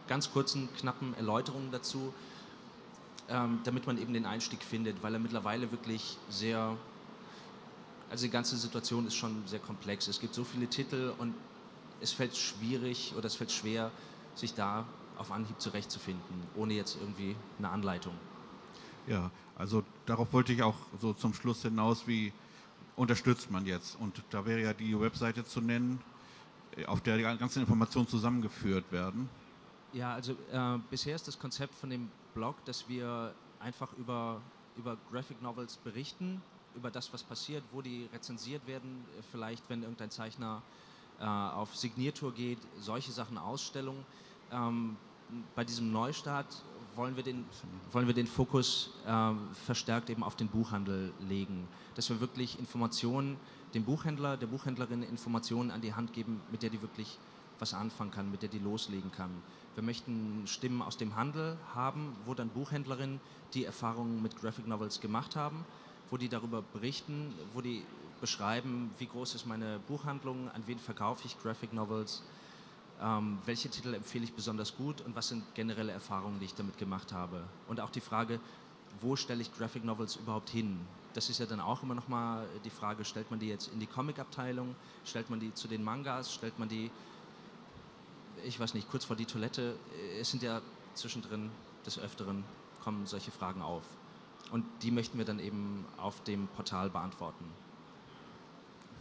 [0.09, 2.13] ganz kurzen, knappen Erläuterungen dazu
[3.29, 6.77] ähm, damit man eben den Einstieg findet, weil er mittlerweile wirklich sehr,
[8.11, 10.07] also die ganze Situation ist schon sehr komplex.
[10.09, 11.35] Es gibt so viele Titel und
[12.01, 13.91] es fällt schwierig oder es fällt schwer,
[14.35, 14.85] sich da
[15.19, 18.15] auf Anhieb zurechtzufinden, ohne jetzt irgendwie eine Anleitung.
[19.07, 22.33] Ja, also darauf wollte ich auch so zum Schluss hinaus, wie
[22.97, 23.97] unterstützt man jetzt?
[24.01, 26.01] Und da wäre ja die Webseite zu nennen,
[26.87, 29.29] auf der die ganzen Informationen zusammengeführt werden.
[29.93, 34.43] Ja, also äh, bisher ist das Konzept von dem Blog, dass wir einfach über,
[34.77, 36.43] über Graphic Novels berichten,
[36.75, 40.63] über das, was passiert, wo die rezensiert werden, vielleicht wenn irgendein Zeichner
[41.19, 44.05] äh, auf Signiertour geht, solche Sachen, Ausstellungen.
[44.53, 44.97] Ähm,
[45.55, 46.63] bei diesem Neustart
[46.95, 47.47] wollen wir den,
[47.91, 49.33] wollen wir den Fokus äh,
[49.65, 53.39] verstärkt eben auf den Buchhandel legen, dass wir wirklich Informationen
[53.73, 57.19] dem Buchhändler, der Buchhändlerin Informationen an die Hand geben, mit der die wirklich
[57.59, 59.31] was anfangen kann, mit der die loslegen kann.
[59.75, 63.21] Wir möchten Stimmen aus dem Handel haben, wo dann Buchhändlerinnen
[63.55, 65.65] die Erfahrungen mit Graphic Novels gemacht haben,
[66.11, 67.83] wo die darüber berichten, wo die
[68.21, 72.23] beschreiben, wie groß ist meine Buchhandlung, an wen verkaufe ich Graphic Novels,
[73.01, 76.79] ähm, welche Titel empfehle ich besonders gut und was sind generelle Erfahrungen, die ich damit
[76.79, 77.43] gemacht habe.
[77.69, 78.41] Und auch die Frage,
[79.01, 80.79] wo stelle ich Graphic Novels überhaupt hin?
[81.13, 83.81] Das ist ja dann auch immer noch mal die Frage, stellt man die jetzt in
[83.81, 86.91] die Comic-Abteilung, stellt man die zu den Mangas, stellt man die,
[88.47, 89.77] ich weiß nicht, kurz vor die Toilette.
[90.21, 90.61] Es sind ja
[90.95, 91.51] zwischendrin
[91.85, 92.45] des Öfteren
[92.83, 93.83] kommen solche Fragen auf.
[94.53, 97.45] Und die möchten wir dann eben auf dem Portal beantworten.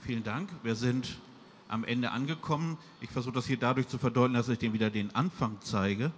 [0.02, 0.50] Vielen Dank.
[0.64, 1.20] Wir sind
[1.68, 2.78] am Ende angekommen.
[3.02, 6.12] Ich versuche das hier dadurch zu verdeutlichen, dass ich dem wieder den Anfang zeige.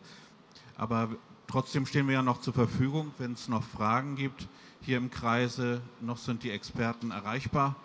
[0.77, 1.09] Aber
[1.47, 4.47] trotzdem stehen wir ja noch zur Verfügung, wenn es noch Fragen gibt.
[4.81, 7.75] Hier im Kreise noch sind die Experten erreichbar.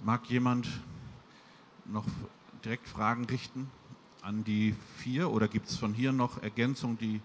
[0.00, 0.68] Mag jemand
[1.84, 2.04] noch
[2.64, 3.70] direkt Fragen richten
[4.24, 7.20] an die vier oder gibt es von hier noch Ergänzungen, die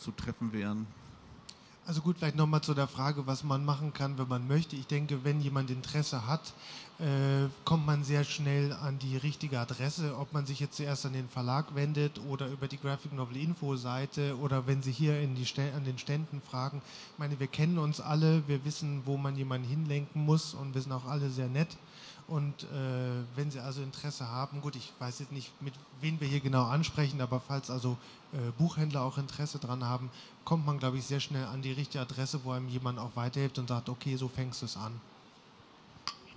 [0.00, 0.86] zu treffen wären?
[1.86, 4.74] Also gut, vielleicht nochmal zu der Frage, was man machen kann, wenn man möchte.
[4.74, 6.52] Ich denke, wenn jemand Interesse hat,
[6.98, 11.12] äh, kommt man sehr schnell an die richtige Adresse, ob man sich jetzt zuerst an
[11.12, 15.36] den Verlag wendet oder über die Graphic Novel Info Seite oder wenn Sie hier in
[15.36, 15.46] die
[15.76, 16.82] an den Ständen fragen.
[17.12, 20.82] Ich meine, wir kennen uns alle, wir wissen, wo man jemanden hinlenken muss und wir
[20.82, 21.76] sind auch alle sehr nett.
[22.28, 22.66] Und äh,
[23.36, 26.64] wenn Sie also Interesse haben, gut, ich weiß jetzt nicht, mit wen wir hier genau
[26.64, 27.96] ansprechen, aber falls also
[28.32, 30.10] äh, Buchhändler auch Interesse dran haben,
[30.44, 33.58] kommt man, glaube ich, sehr schnell an die richtige Adresse, wo einem jemand auch weiterhilft
[33.60, 34.92] und sagt, okay, so fängst du es an.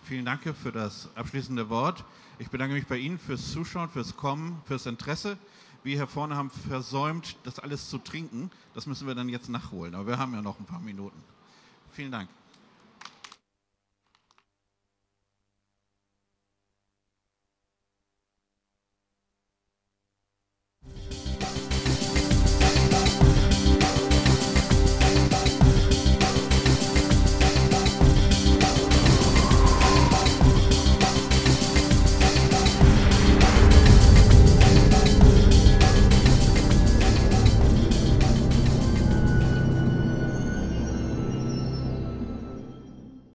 [0.03, 2.03] Vielen Dank für das abschließende Wort.
[2.37, 5.37] Ich bedanke mich bei Ihnen fürs Zuschauen, fürs Kommen, fürs Interesse.
[5.83, 8.51] Wir hier vorne haben versäumt, das alles zu trinken.
[8.73, 9.95] Das müssen wir dann jetzt nachholen.
[9.95, 11.17] Aber wir haben ja noch ein paar Minuten.
[11.91, 12.29] Vielen Dank.